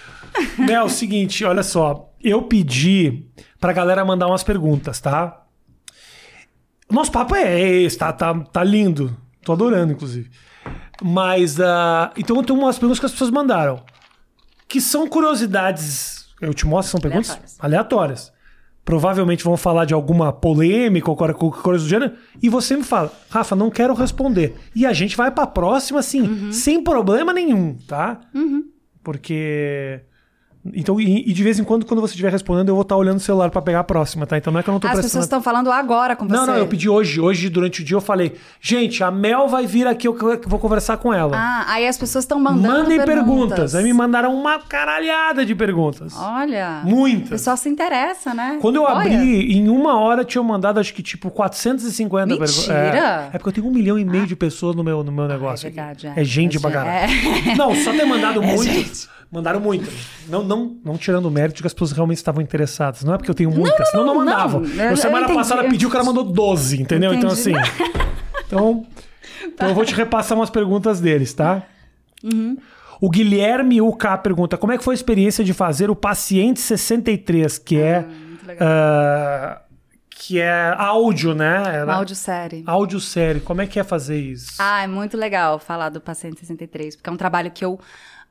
[0.60, 2.14] Né, é o seguinte, olha só.
[2.22, 3.26] Eu pedi
[3.60, 5.44] pra galera mandar umas perguntas, tá?
[6.90, 9.16] Nosso papo é esse, tá, tá, tá lindo.
[9.44, 10.30] Tô adorando, inclusive.
[11.02, 13.84] Mas, ah, então tem umas perguntas que as pessoas mandaram.
[14.68, 16.28] Que são curiosidades.
[16.42, 17.58] Eu te mostro, são perguntas Aleatórias.
[17.60, 18.34] aleatórias.
[18.90, 22.14] Provavelmente vão falar de alguma polêmica ou qualquer coisa do gênero.
[22.42, 24.56] E você me fala, Rafa, não quero responder.
[24.76, 26.52] E a gente vai pra próxima, assim, Uhum.
[26.52, 28.20] sem problema nenhum, tá?
[29.04, 30.02] Porque.
[30.74, 33.16] Então, e, e de vez em quando, quando você estiver respondendo, eu vou estar olhando
[33.16, 34.38] o celular pra pegar a próxima, tá?
[34.38, 36.36] Então não é que eu não tô As prestando pessoas estão falando agora com você.
[36.36, 37.22] Não, não, eu pedi hoje.
[37.22, 40.14] Hoje, durante o dia, eu falei: gente, a Mel vai vir aqui, eu
[40.46, 41.32] vou conversar com ela.
[41.38, 43.16] Ah, aí as pessoas estão mandando Mandem perguntas.
[43.26, 43.76] perguntas.
[43.76, 46.14] Aí me mandaram uma caralhada de perguntas.
[46.18, 46.82] Olha.
[46.84, 47.30] O Muitas.
[47.30, 48.58] pessoal se interessa, né?
[48.62, 48.98] Quando eu Olha.
[49.16, 52.58] abri, em uma hora tinham mandado acho que tipo 450 perguntas.
[52.58, 53.30] Mentira!
[53.32, 55.28] É, é porque eu tenho um milhão e meio de pessoas no meu, no meu
[55.28, 55.68] negócio.
[55.68, 56.14] é verdade, é.
[56.18, 57.08] É gente É pra caralho.
[57.10, 58.64] gente- Não, só ter mandado É muito.
[58.64, 59.08] gente.
[59.32, 59.88] Mandaram muito.
[60.28, 63.04] Não, não, não tirando o mérito de que as pessoas realmente estavam interessadas.
[63.04, 64.62] Não é porque eu tenho muitas, senão não não, mandavam.
[64.62, 64.84] não.
[64.86, 67.14] Eu, semana eu passada pediu, o cara mandou 12, entendeu?
[67.14, 67.52] Então assim.
[67.52, 67.94] Entendi.
[68.48, 68.86] Então,
[69.46, 71.62] então eu vou te repassar umas perguntas deles, tá?
[72.24, 72.58] Uhum.
[73.00, 77.60] O Guilherme UK pergunta: como é que foi a experiência de fazer o Paciente 63,
[77.60, 78.06] que é.
[78.60, 79.62] ah,
[80.10, 81.64] que é áudio, né?
[81.66, 82.64] Era- Uma audiosérie.
[82.66, 83.40] Áudio série.
[83.40, 84.54] Como é que é fazer isso?
[84.60, 87.80] Ah, é muito legal falar do Paciente 63, porque é um trabalho que eu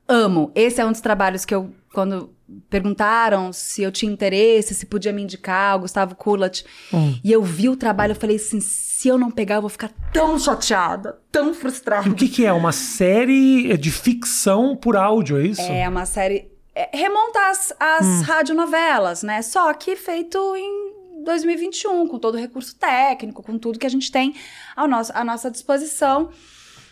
[0.08, 0.50] amo.
[0.54, 2.34] Esse é um dos trabalhos que eu, quando
[2.70, 7.18] perguntaram se eu tinha interesse, se podia me indicar, o Gustavo Kulat, Hum.
[7.22, 9.90] e eu vi o trabalho, eu falei assim, se eu não pegar, eu vou ficar
[10.12, 12.08] tão chateada, tão frustrada.
[12.08, 12.52] O que, que é?
[12.52, 15.60] Uma série de ficção por áudio, é isso?
[15.60, 16.50] É uma série.
[16.74, 18.22] é, remonta às, às Hum.
[18.22, 19.42] radionovelas, né?
[19.42, 24.10] Só que feito em 2021, com todo o recurso técnico, com tudo que a gente
[24.10, 24.34] tem
[24.76, 26.30] ao nosso, à nossa disposição.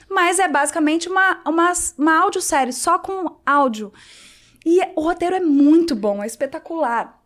[0.09, 3.93] Mas é basicamente uma, uma, uma audiosérie, só com áudio.
[4.65, 7.17] E o roteiro é muito bom, é espetacular.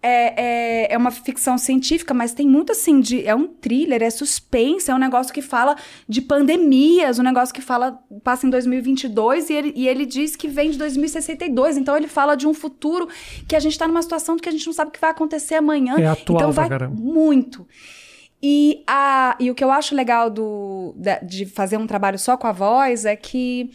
[0.00, 3.26] É, é, é uma ficção científica, mas tem muito assim de.
[3.26, 5.76] É um thriller, é suspense, é um negócio que fala
[6.08, 8.00] de pandemias, um negócio que fala.
[8.22, 11.76] passa em 2022 e ele, e ele diz que vem de 2062.
[11.76, 13.08] Então ele fala de um futuro
[13.48, 15.56] que a gente tá numa situação que a gente não sabe o que vai acontecer
[15.56, 15.96] amanhã.
[15.98, 16.94] É atual então vai caramba.
[16.96, 17.66] muito.
[18.42, 22.46] E, a, e o que eu acho legal do, de fazer um trabalho só com
[22.46, 23.70] a voz é que,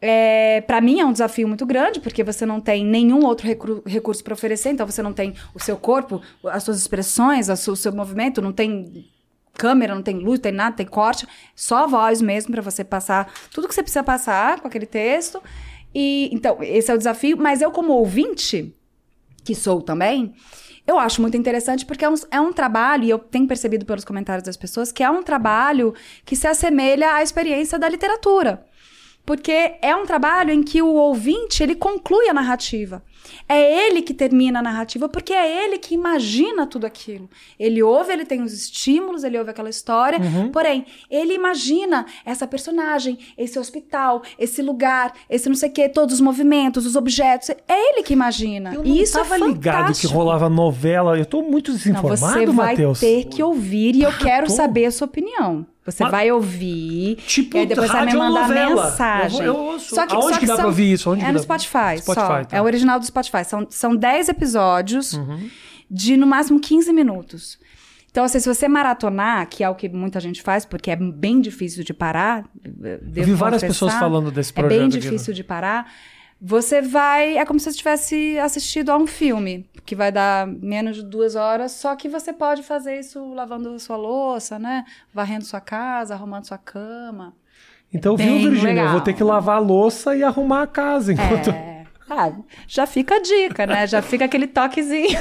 [0.00, 3.82] é, para mim, é um desafio muito grande, porque você não tem nenhum outro recru-
[3.86, 7.76] recurso para oferecer, então você não tem o seu corpo, as suas expressões, su- o
[7.76, 9.06] seu movimento, não tem
[9.54, 11.26] câmera, não tem luz, tem nada, tem corte,
[11.56, 15.42] só a voz mesmo para você passar tudo que você precisa passar com aquele texto.
[15.94, 18.74] E então, esse é o desafio, mas eu como ouvinte,
[19.44, 20.34] que sou também,
[20.86, 24.04] eu acho muito interessante porque é um, é um trabalho, e eu tenho percebido pelos
[24.04, 28.64] comentários das pessoas, que é um trabalho que se assemelha à experiência da literatura.
[29.24, 33.02] Porque é um trabalho em que o ouvinte, ele conclui a narrativa.
[33.48, 37.28] É ele que termina a narrativa, porque é ele que imagina tudo aquilo.
[37.58, 40.18] Ele ouve, ele tem os estímulos, ele ouve aquela história,
[40.52, 46.16] porém, ele imagina essa personagem, esse hospital, esse lugar, esse não sei o quê, todos
[46.16, 47.50] os movimentos, os objetos.
[47.50, 48.74] É ele que imagina.
[48.74, 51.18] Eu não e isso tava é ligado que rolava novela.
[51.18, 53.00] Eu tô muito desinformado, você vai Matheus.
[53.00, 54.52] ter que ouvir e eu quero tô.
[54.52, 55.66] saber a sua opinião.
[55.84, 58.84] Você Mas- vai ouvir Tipo e aí depois vai me mandar radionovela.
[58.90, 59.38] mensagem.
[59.40, 59.94] Eu eu ouço.
[59.94, 61.10] Só que, Aonde só que que dá são, pra ouvir isso?
[61.10, 61.38] Onde é no?
[61.38, 62.44] Spotify, Spotify, só.
[62.44, 62.56] tá.
[62.56, 63.44] É o original do Spotify.
[63.44, 65.50] São, são 10 episódios Uhum.
[65.90, 67.58] de no máximo 15 minutos.
[68.10, 71.40] Então, assim, se você maratonar, que é o que muita gente faz, porque é bem
[71.40, 72.44] difícil de parar.
[72.64, 74.78] Eu Eu vi várias pessoas falando desse É projeto.
[74.78, 75.00] bem aqui, né?
[75.02, 75.92] difícil de parar.
[76.46, 77.38] Você vai.
[77.38, 81.34] É como se você tivesse assistido a um filme, que vai dar menos de duas
[81.34, 84.84] horas, só que você pode fazer isso lavando sua louça, né?
[85.12, 87.34] Varrendo sua casa, arrumando sua cama.
[87.90, 88.82] Então, viu, Bem Virgínia?
[88.82, 91.48] Eu vou ter que lavar a louça e arrumar a casa enquanto.
[91.48, 91.86] É.
[92.10, 92.30] Ah,
[92.68, 93.86] já fica a dica, né?
[93.86, 95.18] Já fica aquele toquezinho.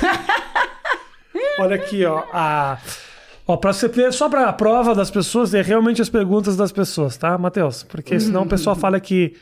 [1.58, 2.22] Olha aqui, ó.
[2.34, 2.78] A...
[3.48, 7.16] Ó, pra você ver, só pra prova das pessoas, é realmente as perguntas das pessoas,
[7.16, 7.84] tá, Matheus?
[7.84, 9.38] Porque senão o pessoal fala que.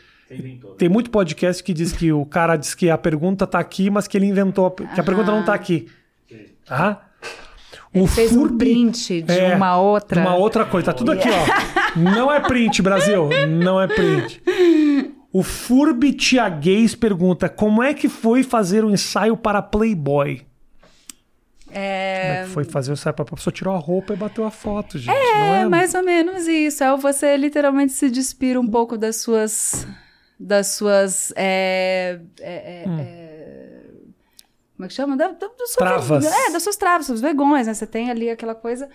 [0.78, 4.08] Tem muito podcast que diz que o cara diz que a pergunta tá aqui, mas
[4.08, 5.88] que ele inventou, que a pergunta não tá aqui.
[6.66, 7.08] Tá?
[7.94, 10.22] O Fez um Furby- print de É, uma outra.
[10.22, 10.86] de Uma outra coisa.
[10.86, 12.00] Tá tudo aqui, ó.
[12.00, 13.28] Não é print, Brasil.
[13.50, 14.42] Não é print.
[15.34, 20.46] O Furby Tiaguês pergunta: como é que foi fazer o ensaio para Playboy?
[21.66, 24.46] Como é que foi fazer o ensaio para A pessoa tirou a roupa e bateu
[24.46, 25.14] a foto, gente.
[25.14, 26.84] não É mais ou menos isso.
[26.84, 29.86] É você literalmente se despir um pouco das suas.
[30.44, 31.32] Das suas.
[31.36, 32.98] é, é, é, Hum.
[33.00, 33.82] é,
[34.76, 35.16] como é que chama?
[35.16, 36.24] Da, da, da sua Travas.
[36.26, 37.74] ver- É, das suas travas, seus vergões, né?
[37.76, 38.90] Você tem ali aquela coisa.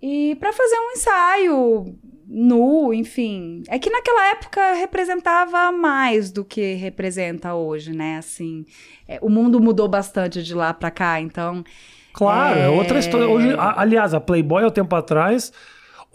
[0.00, 1.96] E pra fazer um ensaio
[2.28, 3.62] nu, enfim.
[3.68, 8.18] É que naquela época representava mais do que representa hoje, né?
[8.18, 8.64] Assim,
[9.08, 11.64] é, o mundo mudou bastante de lá pra cá, então.
[12.12, 12.68] Claro, é, É.
[12.68, 13.26] outra história.
[13.28, 15.52] Hoje, a- aliás, a Playboy, há um tempo atrás,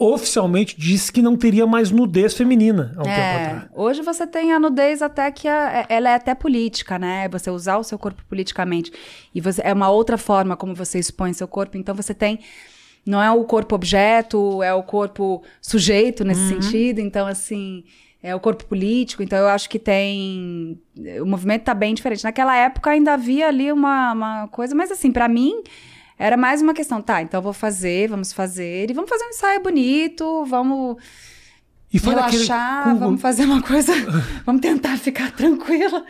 [0.02, 3.64] oficialmente disse que não teria mais nudez feminina há um tempo É, atrás.
[3.74, 7.28] hoje você tem a nudez até que a- ela é até política, né?
[7.28, 8.92] Você usar o seu corpo politicamente.
[9.34, 11.76] E você, é uma outra forma como você expõe seu corpo.
[11.76, 12.40] Então você tem.
[13.04, 17.00] Não é o corpo objeto, é o corpo sujeito nesse sentido.
[17.00, 17.82] Então, assim,
[18.22, 19.22] é o corpo político.
[19.24, 20.78] Então, eu acho que tem.
[21.20, 22.22] O movimento tá bem diferente.
[22.22, 25.62] Naquela época ainda havia ali uma, uma coisa, mas assim, pra mim.
[26.22, 29.60] Era mais uma questão, tá, então vou fazer, vamos fazer, e vamos fazer um ensaio
[29.60, 30.96] bonito, vamos
[31.92, 32.44] E foi daquele.
[32.44, 33.92] relaxar, com- vamos fazer uma coisa,
[34.46, 36.04] vamos tentar ficar tranquila.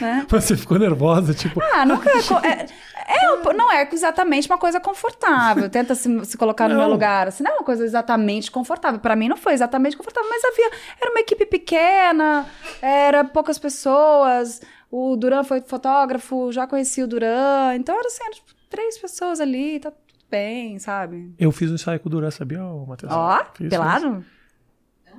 [0.00, 0.26] né?
[0.28, 1.60] Você ficou nervosa, tipo.
[1.72, 2.10] Ah, nunca
[2.44, 2.66] é,
[3.06, 5.70] é, um não é exatamente uma coisa confortável.
[5.70, 6.80] Tenta se, se colocar no Não.
[6.82, 7.28] meu lugar.
[7.28, 8.98] Assim, não é uma coisa exatamente confortável.
[8.98, 10.70] Pra mim não foi exatamente confortável, mas havia
[11.00, 12.44] era uma equipe pequena,
[12.82, 14.60] era poucas pessoas.
[14.98, 19.40] O Duran foi fotógrafo, já conhecia o Duran, então era assim, era, tipo, três pessoas
[19.40, 21.34] ali, tá tudo bem, sabe?
[21.38, 23.12] Eu fiz um ensaio com o Duran, sabia, Matheus?
[23.12, 23.68] Ó, Fiz, fiz.
[23.68, 24.24] pelado?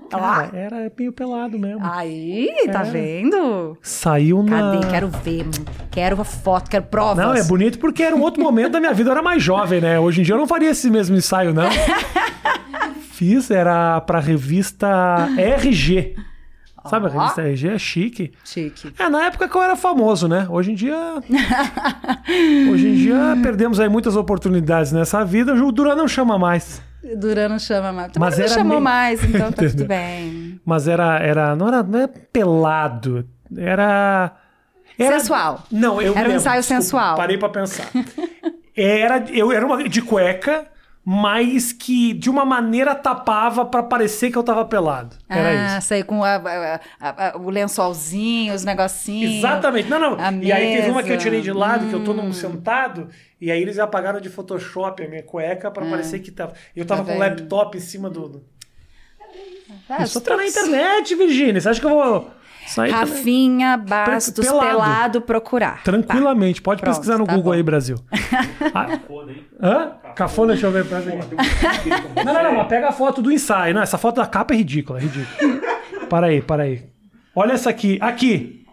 [0.09, 1.81] Cara, era meio pelado mesmo.
[1.83, 2.83] Aí, tá É.
[2.89, 3.77] vendo?
[3.81, 4.79] Saiu na.
[4.79, 4.87] Cadê?
[4.87, 5.65] Quero ver, mano.
[5.91, 7.23] Quero a foto, quero provas.
[7.25, 9.79] Não, é bonito porque era um outro momento da minha vida, eu era mais jovem,
[9.81, 9.99] né?
[9.99, 11.69] Hoje em dia eu não faria esse mesmo ensaio, não.
[13.11, 16.15] Fiz, era pra revista RG.
[16.89, 17.67] Sabe a revista RG?
[17.69, 18.31] É chique.
[18.43, 18.93] Chique.
[18.97, 20.47] É, na época que eu era famoso, né?
[20.49, 20.95] Hoje em dia.
[22.71, 25.53] hoje em dia perdemos aí muitas oportunidades nessa vida.
[25.53, 26.81] O Duran não chama mais.
[27.15, 28.11] Duran não chama mais.
[28.11, 30.59] Também Mas não me era chamou meio- mais, então tá tudo bem.
[30.65, 31.17] Mas era.
[31.19, 33.25] era não, era não era pelado.
[33.55, 34.31] Era.
[34.97, 35.63] era Sensual.
[35.71, 37.15] Não, eu Era um ensaio sensual.
[37.15, 37.87] Parei pra pensar.
[38.79, 40.67] Era, eu era uma de cueca,
[41.09, 45.15] mas que de uma maneira tapava pra parecer que eu tava pelado.
[45.29, 45.87] Era ah, isso.
[45.87, 46.79] sei, com a- a-
[47.29, 49.35] a- o lençolzinho, os negocinhos.
[49.35, 49.87] Exatamente.
[49.87, 50.17] Não, não.
[50.43, 51.23] E aí teve uma que eu mesa.
[51.23, 52.33] tirei de lado, que eu tô num Hum.
[52.33, 53.07] sentado,
[53.39, 56.51] e aí eles apagaram de Photoshop a minha cueca pra parecer que tava.
[56.75, 57.05] Eu tava Ah.
[57.05, 57.29] Tá com o vendo?
[57.39, 58.43] laptop em cima do.
[59.87, 60.57] Ah, Isso os tá na trocos.
[60.57, 61.61] internet, Virgínia.
[61.61, 62.29] Você acha que eu vou
[62.75, 62.91] também?
[62.91, 64.67] Rafinha Bastos Pelado.
[64.67, 65.21] pelado.
[65.21, 65.83] procurar.
[65.83, 67.57] Tranquilamente, pode Pronto, pesquisar no tá Google bom.
[67.57, 67.97] aí, Brasil.
[68.73, 68.99] Ah,
[69.61, 69.91] Hã?
[70.15, 70.85] Cafona, deixa eu ver.
[70.85, 72.23] Pera aí.
[72.25, 73.73] Não, não, não, mas pega a foto do ensaio.
[73.73, 75.61] Não, essa foto da capa é ridícula, é ridícula.
[76.09, 76.85] Para aí, para aí.
[77.35, 77.97] Olha essa aqui.
[78.01, 78.65] Aqui.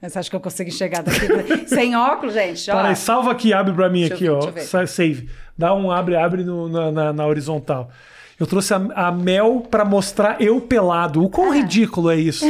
[0.00, 1.26] Mas Você acha que eu consigo enxergar daqui?
[1.68, 2.70] Sem óculos, gente?
[2.70, 2.74] Ó.
[2.74, 4.86] Para aí, salva aqui, abre pra mim Deixa aqui, ver, ó.
[4.86, 5.28] Save.
[5.56, 7.90] Dá um abre, abre no- na, na- na horizontal.
[8.38, 11.24] Eu trouxe a, a Mel pra mostrar eu pelado.
[11.24, 12.44] O quão ridículo é isso?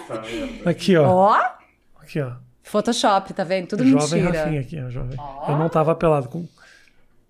[0.64, 1.06] aqui, ó.
[1.06, 1.40] Ó,
[2.00, 2.32] Aqui, ó.
[2.62, 3.68] Photoshop, tá vendo?
[3.68, 4.44] Tudo jovem mentira.
[4.44, 5.18] Rafinha aqui, ó, jovem.
[5.46, 6.28] Eu não tava pelado.
[6.28, 6.46] Com...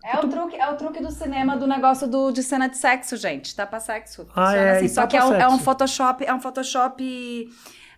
[0.05, 3.17] É o, truque, é o truque do cinema do negócio do, de cena de sexo,
[3.17, 3.55] gente.
[3.55, 4.27] Tapa sexo.
[4.35, 4.85] Ah, Funciona é, assim.
[4.85, 5.59] e Só que é um, é um.
[5.59, 7.51] Photoshop, é um Photoshop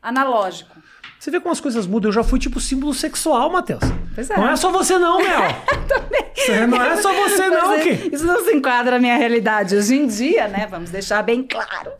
[0.02, 0.74] analógico.
[1.20, 2.08] Você vê como as coisas mudam.
[2.08, 3.82] Eu já fui tipo símbolo sexual, Matheus.
[4.14, 4.36] Pois é.
[4.38, 5.42] Não é só você não, Mel.
[5.86, 6.66] Também.
[6.66, 8.16] Não é só você não, Mas é- que...
[8.16, 10.66] Isso não se enquadra na minha realidade hoje em dia, né?
[10.70, 11.90] Vamos deixar bem claro.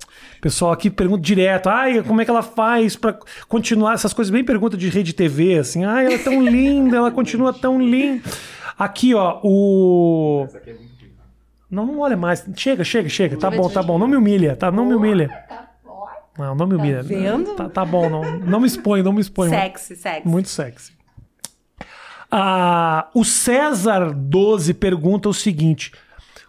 [0.41, 1.68] Pessoal aqui pergunta direto.
[1.68, 3.14] Ai, como é que ela faz pra
[3.47, 3.93] continuar?
[3.93, 5.85] Essas coisas bem pergunta de rede TV, assim.
[5.85, 8.23] Ai, ela é tão linda, ela continua tão linda.
[8.79, 10.47] Aqui, ó, o...
[11.71, 12.43] Não, não olha mais.
[12.57, 13.37] Chega, chega, chega.
[13.37, 13.99] Tá bom, tá bom.
[13.99, 14.71] Não me humilha, tá?
[14.71, 15.31] Não me humilha.
[16.41, 17.03] Não, não me humilha.
[17.03, 17.55] vendo?
[17.55, 19.49] Tá, tá bom, não, não me expõe, não me expõe.
[19.51, 20.26] Sexy, sexy.
[20.28, 20.93] Muito sexy.
[22.30, 25.93] Ah, o César 12 pergunta o seguinte: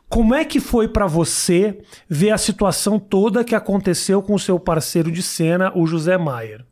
[0.07, 4.59] Como é que foi pra você ver a situação toda que aconteceu com o seu
[4.59, 6.63] parceiro de cena, o José Maier?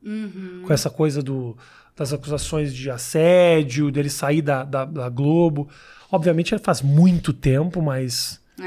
[0.66, 1.58] Com essa coisa do,
[1.96, 5.68] das acusações de assédio, dele sair da, da, da Globo.
[6.12, 8.64] Obviamente faz muito tempo, mas É.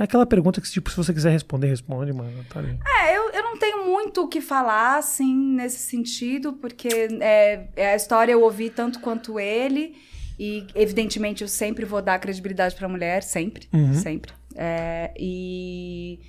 [0.00, 2.30] é aquela pergunta que, tipo, se você quiser responder, responde, mano.
[2.48, 2.60] Tá.
[2.62, 6.88] É, eu, eu não tenho muito o que falar, assim, nesse sentido, porque
[7.20, 9.94] é, é a história eu ouvi tanto quanto ele,
[10.38, 13.94] e evidentemente eu sempre vou dar credibilidade pra mulher, sempre, Uhum.
[13.94, 14.32] sempre.
[14.56, 16.20] É, e,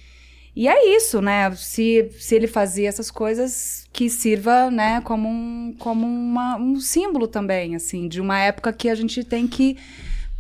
[0.56, 1.52] e é isso, né?
[1.56, 7.28] Se, se ele fazia essas coisas, que sirva, né, como, um, como uma, um símbolo
[7.28, 9.78] também, assim, de uma época que a gente tem que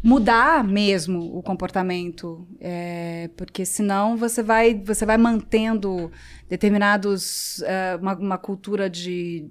[0.05, 6.11] mudar mesmo o comportamento, é, porque senão você vai você vai mantendo
[6.47, 9.49] determinados é, uma, uma cultura de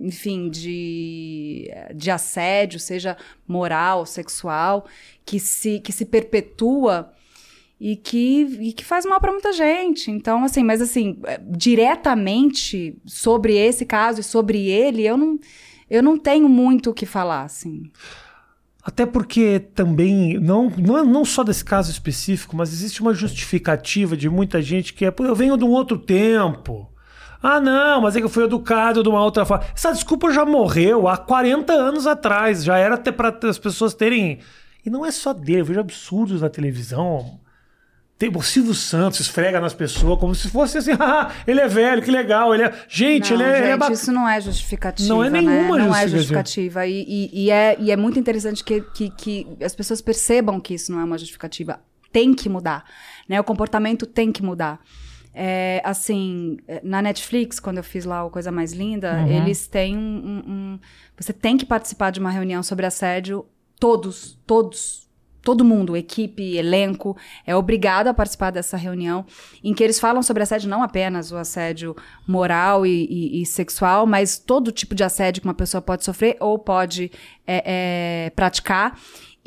[0.00, 3.16] enfim de, de assédio, seja
[3.48, 4.86] moral, sexual,
[5.24, 7.12] que se que se perpetua
[7.80, 10.08] e que, e que faz mal para muita gente.
[10.12, 15.38] Então, assim, mas assim, é, diretamente sobre esse caso e sobre ele, eu não,
[15.90, 17.90] eu não tenho muito o que falar, assim.
[18.86, 24.30] Até porque também, não, não, não só desse caso específico, mas existe uma justificativa de
[24.30, 26.88] muita gente que é, eu venho de um outro tempo.
[27.42, 29.64] Ah, não, mas é que eu fui educado de uma outra forma.
[29.74, 32.62] Essa desculpa já morreu há 40 anos atrás.
[32.62, 34.38] Já era até para as pessoas terem.
[34.84, 37.40] E não é só dele, eu vejo absurdos na televisão.
[38.18, 42.00] Tem, o Silvio Santos esfrega nas pessoas como se fosse assim, ah, ele é velho,
[42.02, 42.74] que legal, ele é...
[42.88, 43.56] Gente, não, ele é...
[43.56, 45.84] Gente, ele é isso não é justificativa, Não é nenhuma né?
[45.84, 45.88] justificativa.
[45.88, 46.86] Não é justificativa.
[46.86, 50.74] E, e, e, é, e é muito interessante que, que, que as pessoas percebam que
[50.74, 51.78] isso não é uma justificativa.
[52.10, 52.84] Tem que mudar,
[53.28, 53.38] né?
[53.38, 54.80] O comportamento tem que mudar.
[55.34, 59.42] É, assim, na Netflix, quando eu fiz lá o Coisa Mais Linda, uhum.
[59.42, 60.80] eles têm um, um, um...
[61.18, 63.44] Você tem que participar de uma reunião sobre assédio,
[63.78, 65.05] todos, todos,
[65.46, 67.16] todo mundo, equipe, elenco,
[67.46, 69.24] é obrigado a participar dessa reunião,
[69.62, 71.94] em que eles falam sobre assédio, não apenas o assédio
[72.26, 76.36] moral e, e, e sexual, mas todo tipo de assédio que uma pessoa pode sofrer
[76.40, 77.12] ou pode
[77.46, 78.98] é, é, praticar.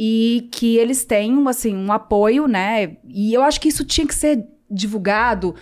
[0.01, 2.95] E que eles tenham, assim, um apoio, né?
[3.05, 5.53] E eu acho que isso tinha que ser divulgado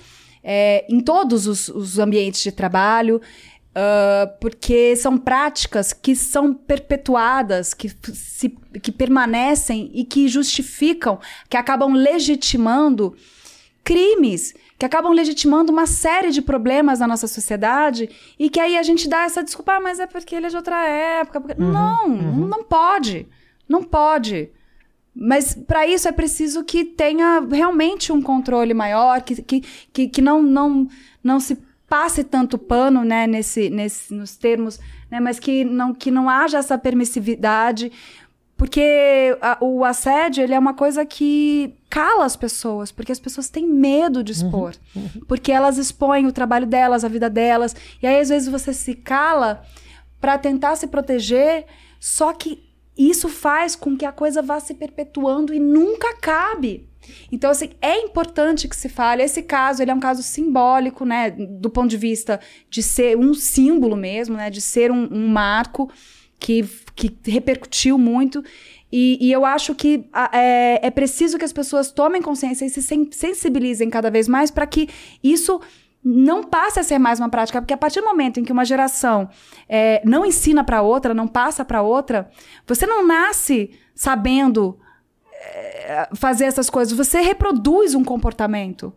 [0.43, 3.19] é, em todos os, os ambientes de trabalho.
[3.77, 8.49] Uh, porque são práticas que são perpetuadas, que, se,
[8.81, 13.15] que permanecem e que justificam, que acabam legitimando
[13.83, 18.09] crimes, que acabam legitimando uma série de problemas na nossa sociedade
[18.39, 20.57] e que aí a gente dá essa desculpa, ah, mas é porque ele é de
[20.57, 21.39] outra época.
[21.39, 21.61] Porque...
[21.61, 22.47] Uhum, não, uhum.
[22.47, 23.27] não pode.
[23.69, 24.49] Não pode.
[25.13, 29.63] Mas para isso é preciso que tenha realmente um controle maior, que, que,
[29.93, 30.87] que, que não, não,
[31.23, 34.79] não se passe tanto pano, né, nesse, nesse, nos termos,
[35.09, 37.91] né, mas que não, que não haja essa permissividade,
[38.57, 43.49] porque a, o assédio ele é uma coisa que cala as pessoas, porque as pessoas
[43.49, 45.21] têm medo de expor, uhum, uhum.
[45.27, 48.95] porque elas expõem o trabalho delas, a vida delas, e aí às vezes você se
[48.95, 49.63] cala
[50.19, 51.65] para tentar se proteger,
[51.99, 52.67] só que
[52.97, 56.89] isso faz com que a coisa vá se perpetuando e nunca acabe.
[57.31, 59.23] Então, assim, é importante que se fale.
[59.23, 61.31] Esse caso, ele é um caso simbólico, né?
[61.31, 62.39] Do ponto de vista
[62.69, 64.49] de ser um símbolo mesmo, né?
[64.49, 65.89] De ser um, um marco
[66.39, 68.43] que, que repercutiu muito.
[68.91, 72.81] E, e eu acho que é, é preciso que as pessoas tomem consciência e se
[73.11, 74.87] sensibilizem cada vez mais para que
[75.21, 75.59] isso
[76.03, 78.63] não passe a ser mais uma prática, porque a partir do momento em que uma
[78.63, 79.29] geração
[79.67, 82.29] é, não ensina para outra, não passa para outra,
[82.65, 84.79] você não nasce sabendo
[86.15, 88.93] fazer essas coisas, você reproduz um comportamento.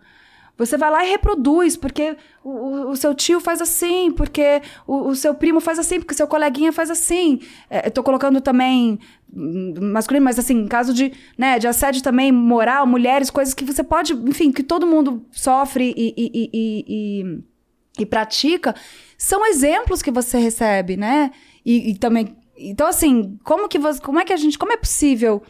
[0.60, 5.16] Você vai lá e reproduz, porque o, o seu tio faz assim, porque o, o,
[5.16, 7.40] seu primo faz assim, porque o seu coleguinha faz assim.
[7.70, 8.98] É, Estou colocando também
[9.32, 13.82] masculino, mas assim, em caso de, né, de assédio também moral, mulheres, coisas que você
[13.82, 18.74] pode, enfim, que todo mundo sofre e, e, e, e, e pratica,
[19.16, 21.30] são exemplos que você recebe, né?
[21.64, 22.36] E, também.
[22.58, 23.98] Então, assim, como que você.
[24.00, 24.58] Como é que a gente.
[24.58, 25.42] Como é possível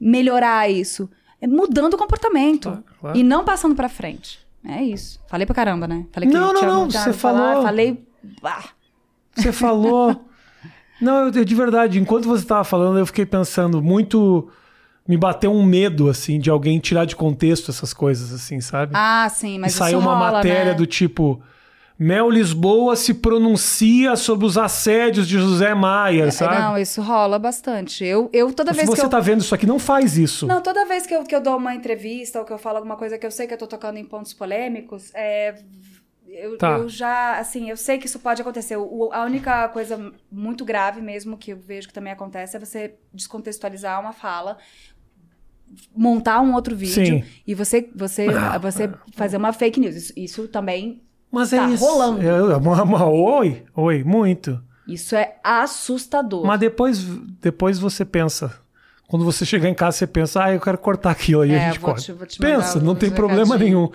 [0.00, 1.08] melhorar isso?
[1.40, 3.18] É mudando o comportamento claro, claro.
[3.18, 4.44] e não passando para frente.
[4.66, 5.20] É isso.
[5.26, 6.06] Falei pra caramba, né?
[6.10, 6.90] Falei que não, não, não.
[6.90, 7.40] Você falou.
[7.40, 8.02] Falar, falei.
[9.36, 10.24] Você falou.
[11.00, 14.48] não, eu, de verdade, enquanto você estava falando, eu fiquei pensando muito.
[15.06, 18.92] Me bateu um medo, assim, de alguém tirar de contexto essas coisas, assim, sabe?
[18.94, 19.74] Ah, sim, mas.
[19.74, 20.74] E saiu uma rola, matéria né?
[20.74, 21.42] do tipo.
[21.98, 26.58] Mel Lisboa se pronuncia sobre os assédios de José Maia, sabe?
[26.58, 28.04] Não, isso rola bastante.
[28.04, 29.10] Eu, eu toda Se vez você que eu...
[29.10, 30.44] tá vendo isso aqui, não faz isso.
[30.46, 32.96] Não, toda vez que eu, que eu dou uma entrevista ou que eu falo alguma
[32.96, 35.54] coisa que eu sei que eu tô tocando em pontos polêmicos, é...
[36.26, 36.78] Eu, Tá.
[36.78, 38.76] eu já, assim, eu sei que isso pode acontecer.
[38.76, 42.96] O- a única coisa muito grave mesmo que eu vejo que também acontece é você
[43.12, 44.58] descontextualizar uma fala,
[45.96, 47.24] montar um outro vídeo Sim.
[47.46, 48.26] e você, você,
[48.60, 49.94] você fazer uma fake news.
[49.94, 51.00] Isso, isso também,
[51.34, 51.84] Mas Tá é isso.
[51.84, 52.22] rolando.
[52.22, 54.60] É, uma- uma- oi, oi, muito.
[54.86, 56.46] isso é assustador.
[56.46, 56.98] Mas depois,
[57.40, 58.52] depois você pensa.
[59.06, 61.68] Quando você chegar em casa, você pensa, ah, eu quero cortar aquilo aí, É, a
[61.70, 62.00] gente corta.
[62.00, 63.90] te- te pensa, não tem problema nenhum.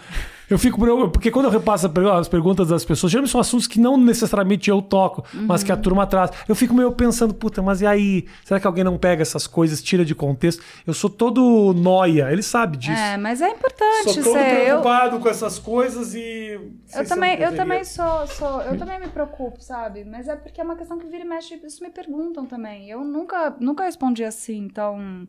[0.50, 0.80] Eu fico
[1.10, 4.82] porque quando eu repasso as perguntas das pessoas, geralmente são assuntos que não necessariamente eu
[4.82, 5.66] toco, mas Uhum.
[5.68, 6.32] que a turma traz.
[6.48, 8.26] Eu fico meio pensando, puta, mas e aí?
[8.44, 10.64] Será que alguém não pega essas coisas, tira de contexto?
[10.88, 13.00] Eu sou todo noia, ele sabe disso.
[13.00, 14.40] É, mas é importante Sou todo ser.
[14.40, 16.60] Eu, preocupado com essas coisas e.
[16.96, 20.04] eu também, eu também sou, sou, eu também me preocupo, sabe?
[20.04, 22.90] Mas é porque é uma questão que vira e mexe, isso me perguntam também.
[22.90, 25.28] Eu nunca, nunca respondi assim, então.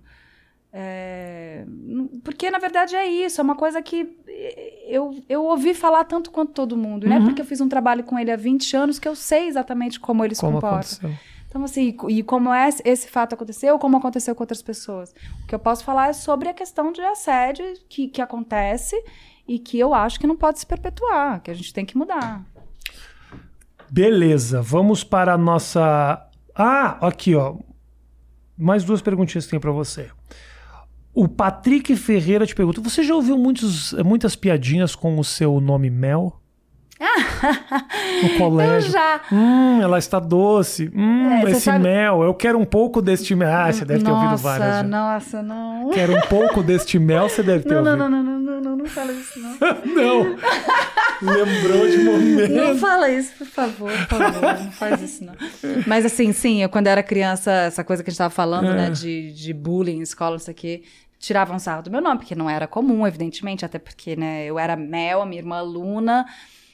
[0.72, 1.64] É,
[2.22, 4.16] porque na verdade é isso, é uma coisa que
[4.86, 7.06] eu, eu ouvi falar tanto quanto todo mundo.
[7.08, 7.24] Não é Uhum.
[7.26, 10.24] porque eu fiz um trabalho com ele há 20 anos que eu sei exatamente como
[10.24, 10.76] ele se Como comporta.
[10.78, 11.10] aconteceu?
[11.48, 15.12] Então, assim, e como é, esse fato aconteceu, como aconteceu com outras pessoas.
[15.42, 18.94] O que eu posso falar é sobre a questão de assédio que, que acontece
[19.48, 22.44] e que eu acho que não pode se perpetuar, que a gente tem que mudar.
[23.90, 26.24] Beleza, vamos para a nossa.
[26.54, 27.56] Ah, aqui, ó.
[28.56, 30.08] Mais duas perguntinhas que tem para você.
[31.20, 35.90] O Patrick Ferreira te pergunta: você já ouviu muitos, muitas piadinhas com o seu nome
[35.90, 36.40] Mel?
[38.22, 38.88] no colégio.
[38.88, 39.20] Eu já.
[39.30, 40.90] Hum, ela está doce.
[40.94, 41.84] Hum, é, esse sabe...
[41.84, 42.22] mel.
[42.22, 43.50] Eu quero um pouco deste mel.
[43.50, 44.76] Ah, você deve ter nossa, ouvido várias.
[44.76, 44.82] Já.
[44.82, 45.90] Nossa, não.
[45.90, 47.96] Quero um pouco deste mel, você deve ter não, ouvido.
[47.96, 49.50] Não, não, não, não, não, não, fala isso, não.
[49.94, 50.36] não.
[51.20, 52.52] Lembrou de momento.
[52.52, 54.42] Não fala isso, por favor, por favor.
[54.42, 55.34] Não faz isso, não.
[55.86, 58.74] Mas assim, sim, eu quando era criança, essa coisa que a gente estava falando, é.
[58.74, 60.82] né, de, de bullying, escola, não sei o quê
[61.20, 64.74] tiravam sarro do meu nome, porque não era comum, evidentemente, até porque, né, eu era
[64.74, 66.26] Mel, a minha irmã Luna,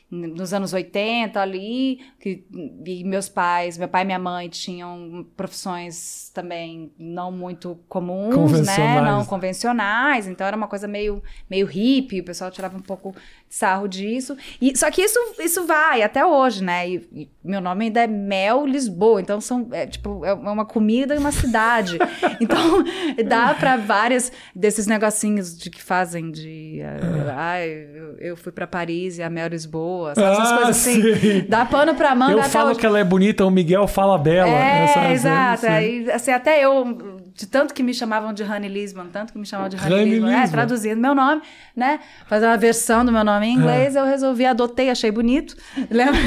[0.09, 2.47] nos anos 80 ali, que
[2.87, 8.31] e meus pais, meu pai e minha mãe tinham profissões também não muito comuns,
[8.65, 9.01] né?
[9.11, 11.21] Não convencionais, então era uma coisa meio
[11.51, 13.17] meio hippie, o pessoal tirava um pouco
[13.49, 14.37] sarro disso.
[14.61, 16.89] E só que isso isso vai até hoje, né?
[16.89, 21.15] E, e meu nome ainda é Mel Lisboa, então são é, tipo é uma comida
[21.15, 21.99] e uma cidade.
[22.41, 22.85] então
[23.27, 28.67] dá para várias desses negocinhos de que fazem de uh, ah, eu, eu fui para
[28.67, 30.33] Paris e a Mel Lisboa boa, sabe?
[30.33, 31.15] Essas ah, coisas assim.
[31.15, 31.47] Sim.
[31.49, 32.33] Dá pano pra manga.
[32.33, 32.81] Eu falo hoje.
[32.81, 34.49] que ela é bonita, o Miguel fala bela.
[34.49, 35.67] É, essa, exato.
[35.67, 39.45] Aí, assim, até eu, de tanto que me chamavam de Honey Lisbon, tanto que me
[39.45, 41.43] chamavam de Honey, Honey Lisbon, é, traduzindo meu nome,
[41.77, 42.01] né?
[42.27, 44.01] Fazer uma versão do meu nome em inglês, é.
[44.01, 45.55] eu resolvi, adotei, achei bonito.
[45.91, 46.17] Lembra?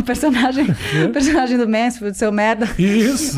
[0.00, 0.66] O personagem,
[1.06, 2.66] o personagem do Mansfield, seu merda.
[2.78, 3.36] Isso.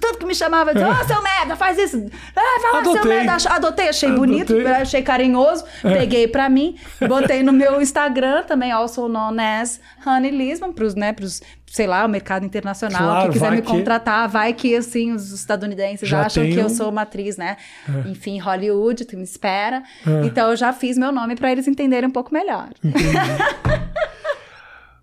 [0.00, 2.06] Tanto que me chamava, de, oh, seu merda, faz isso.
[2.36, 3.02] Ah, fala, adotei.
[3.02, 3.32] seu merda.
[3.50, 4.26] Adotei, achei adotei.
[4.26, 5.98] bonito, achei carinhoso, é.
[5.98, 6.76] peguei pra mim,
[7.08, 12.04] botei no meu Instagram também, also known as Honey Lisbon, pros, né, pros, sei lá,
[12.04, 16.42] o mercado internacional claro, que quiser me contratar, vai que, assim, os estadunidenses já acham
[16.42, 16.56] tenho...
[16.56, 17.56] que eu sou uma atriz, né?
[17.88, 18.08] É.
[18.10, 19.84] Enfim, Hollywood, tu me espera.
[20.04, 20.26] É.
[20.26, 22.70] Então, eu já fiz meu nome para eles entenderem um pouco melhor.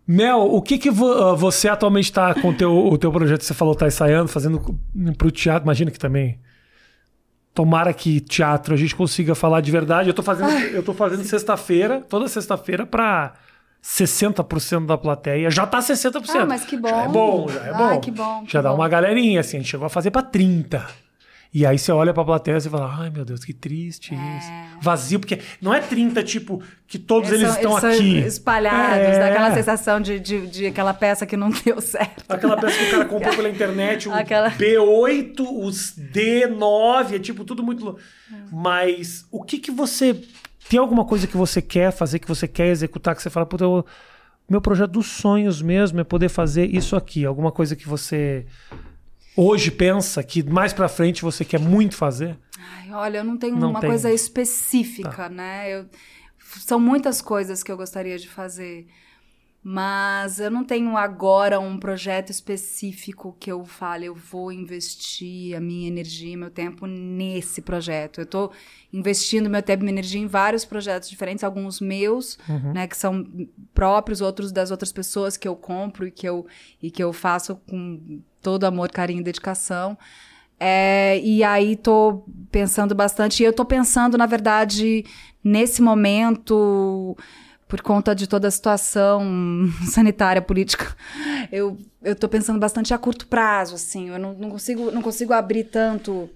[0.06, 3.44] Mel, o que que vo ah, você atualmente está com o teu, o teu projeto?
[3.44, 4.62] Você falou tá ensaiando, fazendo
[5.18, 5.66] para o teatro.
[5.66, 6.40] Imagina que também
[7.58, 10.10] Tomara que teatro a gente consiga falar de verdade.
[10.10, 13.34] Eu tô fazendo, eu tô fazendo sexta-feira, toda sexta-feira, para
[13.88, 15.50] 60% da plateia.
[15.50, 16.22] Já tá 60%.
[16.36, 16.90] Ah, mas que bom.
[16.90, 17.86] Já é bom, já é bom.
[17.86, 18.42] Ah, que bom.
[18.44, 18.76] Já que dá bom.
[18.76, 19.58] uma galerinha, assim.
[19.58, 20.86] A gente chegou a fazer para 30%.
[21.54, 24.38] E aí você olha pra plateia e fala, ai meu Deus, que triste é.
[24.38, 24.50] isso.
[24.82, 28.18] Vazio, porque não é 30, tipo, que todos eles, eles estão eles aqui.
[28.20, 29.20] espalhados, é.
[29.20, 32.26] daquela sensação de, de, de, aquela peça que não deu certo.
[32.28, 34.52] Aquela peça que o cara comprou pela internet, o aquela...
[34.52, 37.98] B8, os D9, é tipo tudo muito.
[38.52, 40.22] Mas o que que você.
[40.70, 43.64] Tem alguma coisa que você quer fazer, que você quer executar, que você fala, puta,
[43.64, 43.86] eu,
[44.50, 47.26] meu projeto dos sonhos mesmo é poder fazer isso aqui.
[47.26, 48.46] Alguma coisa que você
[49.36, 52.38] hoje pensa que mais para frente você quer muito fazer?
[52.58, 53.90] Ai, olha, eu não tenho não uma tem.
[53.90, 55.30] coisa específica, tá.
[55.30, 55.70] né?
[55.70, 55.86] Eu,
[56.40, 58.88] são muitas coisas que eu gostaria de fazer.
[59.64, 65.60] Mas eu não tenho agora um projeto específico que eu fale, eu vou investir a
[65.60, 68.20] minha energia, meu tempo nesse projeto.
[68.20, 68.52] Eu estou
[68.94, 72.72] investindo meu tempo e minha energia em vários projetos diferentes, alguns meus, uhum.
[72.72, 73.28] né, que são
[73.74, 76.48] próprios, outros das outras pessoas que eu compro e que eu,
[76.82, 79.98] e que eu faço com todo amor, carinho e dedicação.
[80.60, 83.44] É, e aí tô pensando bastante.
[83.44, 85.06] E eu tô pensando, na verdade,
[85.44, 87.16] nesse momento
[87.68, 89.22] por conta de toda a situação
[89.92, 90.96] sanitária, política,
[91.52, 94.10] eu, eu tô pensando bastante a curto prazo, assim.
[94.10, 96.30] Eu não, não consigo, não consigo abrir tanto,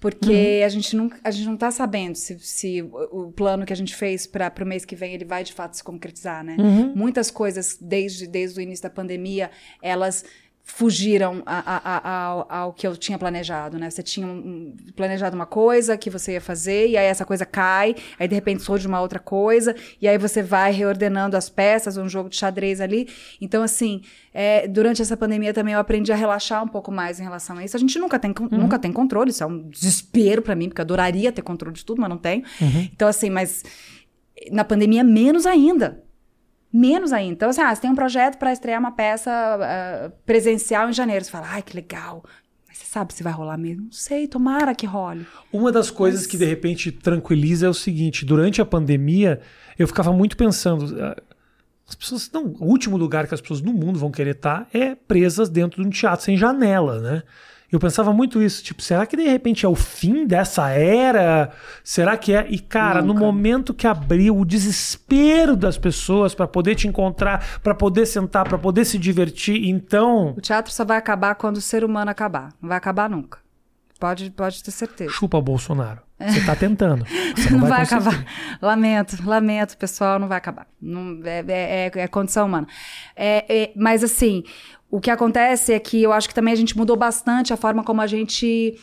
[0.00, 0.66] porque uhum.
[0.66, 3.76] a, gente não, a gente não tá sabendo se, se o, o plano que a
[3.76, 6.56] gente fez para o mês que vem, ele vai de fato se concretizar, né?
[6.58, 6.92] Uhum.
[6.94, 10.24] Muitas coisas, desde, desde o início da pandemia, elas
[10.74, 13.90] fugiram a, a, a, ao, que eu tinha planejado, né?
[13.90, 17.94] Você tinha um, planejado uma coisa que você ia fazer, e aí essa coisa cai,
[18.18, 22.08] aí de repente surge uma outra coisa, e aí você vai reordenando as peças, um
[22.08, 23.06] jogo de xadrez ali.
[23.38, 24.00] Então, assim,
[24.32, 27.64] é, durante essa pandemia também eu aprendi a relaxar um pouco mais em relação a
[27.64, 27.76] isso.
[27.76, 28.48] A gente nunca tem, uhum.
[28.50, 31.84] nunca tem controle, isso é um desespero para mim, porque eu adoraria ter controle de
[31.84, 32.44] tudo, mas não tenho.
[32.60, 32.88] Uhum.
[32.92, 33.62] Então, assim, mas
[34.50, 36.02] na pandemia menos ainda
[36.72, 37.32] menos ainda.
[37.32, 41.24] Então, assim, ah, você tem um projeto para estrear uma peça uh, presencial em janeiro.
[41.24, 42.24] Você fala, ai, que legal.
[42.66, 43.84] Mas você sabe se vai rolar mesmo?
[43.84, 45.26] Não sei, tomara que role.
[45.52, 46.26] Uma das coisas Mas...
[46.26, 49.40] que de repente tranquiliza é o seguinte: durante a pandemia,
[49.78, 50.96] eu ficava muito pensando.
[50.98, 51.14] Ah,
[51.86, 52.30] as pessoas.
[52.32, 55.82] Não, o último lugar que as pessoas no mundo vão querer estar é presas dentro
[55.82, 57.22] de um teatro sem janela, né?
[57.72, 61.50] Eu pensava muito isso, tipo, será que de repente é o fim dessa era?
[61.82, 62.46] Será que é?
[62.50, 63.20] E cara, no Nunca.
[63.20, 68.58] momento que abriu o desespero das pessoas pra poder te encontrar, pra poder sentar, pra
[68.58, 72.50] poder se divertir, então O teatro só vai acabar quando o ser humano acabar.
[72.60, 73.38] Não vai acabar nunca.
[73.98, 75.10] Pode, pode ter certeza.
[75.10, 76.00] chupa Bolsonaro.
[76.30, 77.04] Você tá tentando.
[77.36, 78.08] Você Não, não, vai, conseguir.
[78.08, 78.26] acabar.
[78.60, 80.66] Lamento, lamento, pessoal, não vai acabar.
[80.80, 82.66] Não, é, é- é- é condição humana.
[83.16, 84.42] É- é- mas, assim,
[84.90, 87.82] o que acontece é que eu acho que também a gente mudou bastante a forma
[87.82, 88.74] como a gente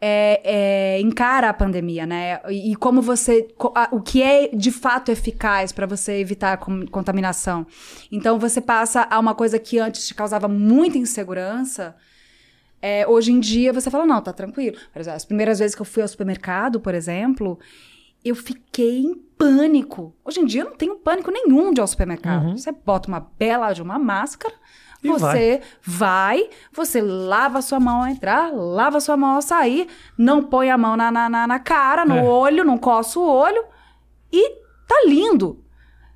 [0.00, 2.38] é, encara a pandemia, né?
[2.48, 3.48] E, e como você.
[3.74, 7.66] a- O que é de fato eficaz para você evitar a contaminação.
[8.12, 11.96] Então, você passa a uma coisa que antes te causava muita insegurança.
[12.80, 14.76] É, hoje em dia você fala, não, tá tranquilo.
[15.14, 17.58] As primeiras vezes que eu fui ao supermercado, por exemplo,
[18.24, 20.14] eu fiquei em pânico.
[20.24, 22.56] Hoje em dia eu não tenho pânico nenhum de ir ao supermercado.
[22.56, 24.54] Você bota uma bela de uma máscara,
[25.02, 26.48] E você vai.
[26.72, 29.86] você lava a sua mão ao entrar, lava a sua mão ao sair,
[30.16, 32.22] não põe a mão na, na, na- na cara, no É.
[32.24, 33.64] olho, não coça o olho
[34.32, 34.50] e
[34.88, 35.64] tá lindo.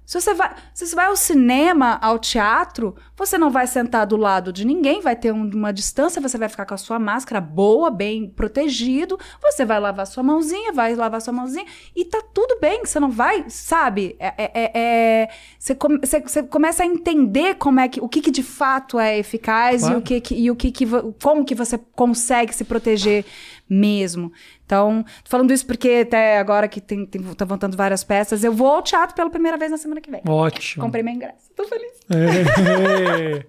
[0.04, 4.16] Se você, vai, se você vai ao cinema, ao teatro, você não vai sentar do
[4.16, 7.40] lado de ninguém, vai ter um- uma distância, você vai ficar com a sua máscara
[7.40, 11.64] boa, bem protegido, você vai lavar sua mãozinha, vai lavar sua mãozinha,
[11.94, 14.16] e tá tudo bem, você não vai, sabe?
[14.18, 18.08] É, é- é- é- você, come- você- você começa a entender como é que, o
[18.08, 19.98] que, que de fato é eficaz e Claro.
[19.98, 20.84] o que, que- e o que, que
[21.22, 23.24] como que você consegue se proteger
[23.72, 24.30] mesmo.
[24.66, 28.52] Então, tô falando isso porque até agora que tem, tem, tá voltando várias peças, eu
[28.52, 30.20] vou ao teatro pela primeira vez na semana que vem.
[30.28, 30.84] Ótimo.
[30.84, 31.50] Comprei meu ingresso.
[31.56, 31.92] Tô feliz.
[32.10, 33.44] É.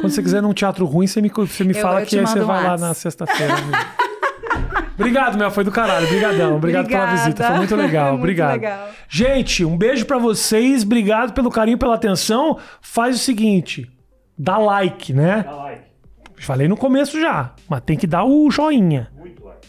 [0.00, 2.26] Quando você quiser num teatro ruim, você me, você me Eu- fala eu que aí
[2.26, 3.54] você um vai lá na sexta-feira.
[4.98, 5.50] Obrigado, Mel.
[5.50, 6.06] Foi do caralho.
[6.06, 6.56] Obrigadão.
[6.56, 7.24] Obrigado pela Obrigada.
[7.24, 7.46] visita.
[7.48, 8.10] Foi muito legal.
[8.12, 8.52] Muito Obrigado.
[8.52, 8.88] legal.
[9.08, 10.82] Gente, um beijo pra vocês.
[10.84, 12.58] Obrigado pelo carinho, pela atenção.
[12.80, 13.90] Faz o seguinte:
[14.38, 15.42] dá like, né?
[15.44, 15.84] Dá like.
[16.36, 19.10] Falei no começo já, mas tem que dar o joinha.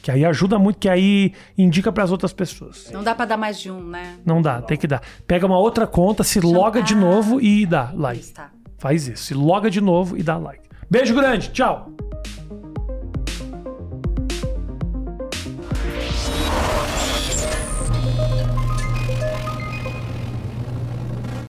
[0.01, 2.89] Que aí ajuda muito, que aí indica pras outras pessoas.
[2.91, 4.17] Não dá pra dar mais de um, né?
[4.26, 5.01] Não dá, tem que dar.
[5.27, 8.31] Pega uma outra conta, se loga de novo e dá like.
[8.31, 8.51] Tá.
[8.77, 9.23] Faz isso.
[9.26, 10.63] Se loga de novo e dá like.
[10.89, 11.49] Beijo grande.
[11.49, 11.91] Tchau.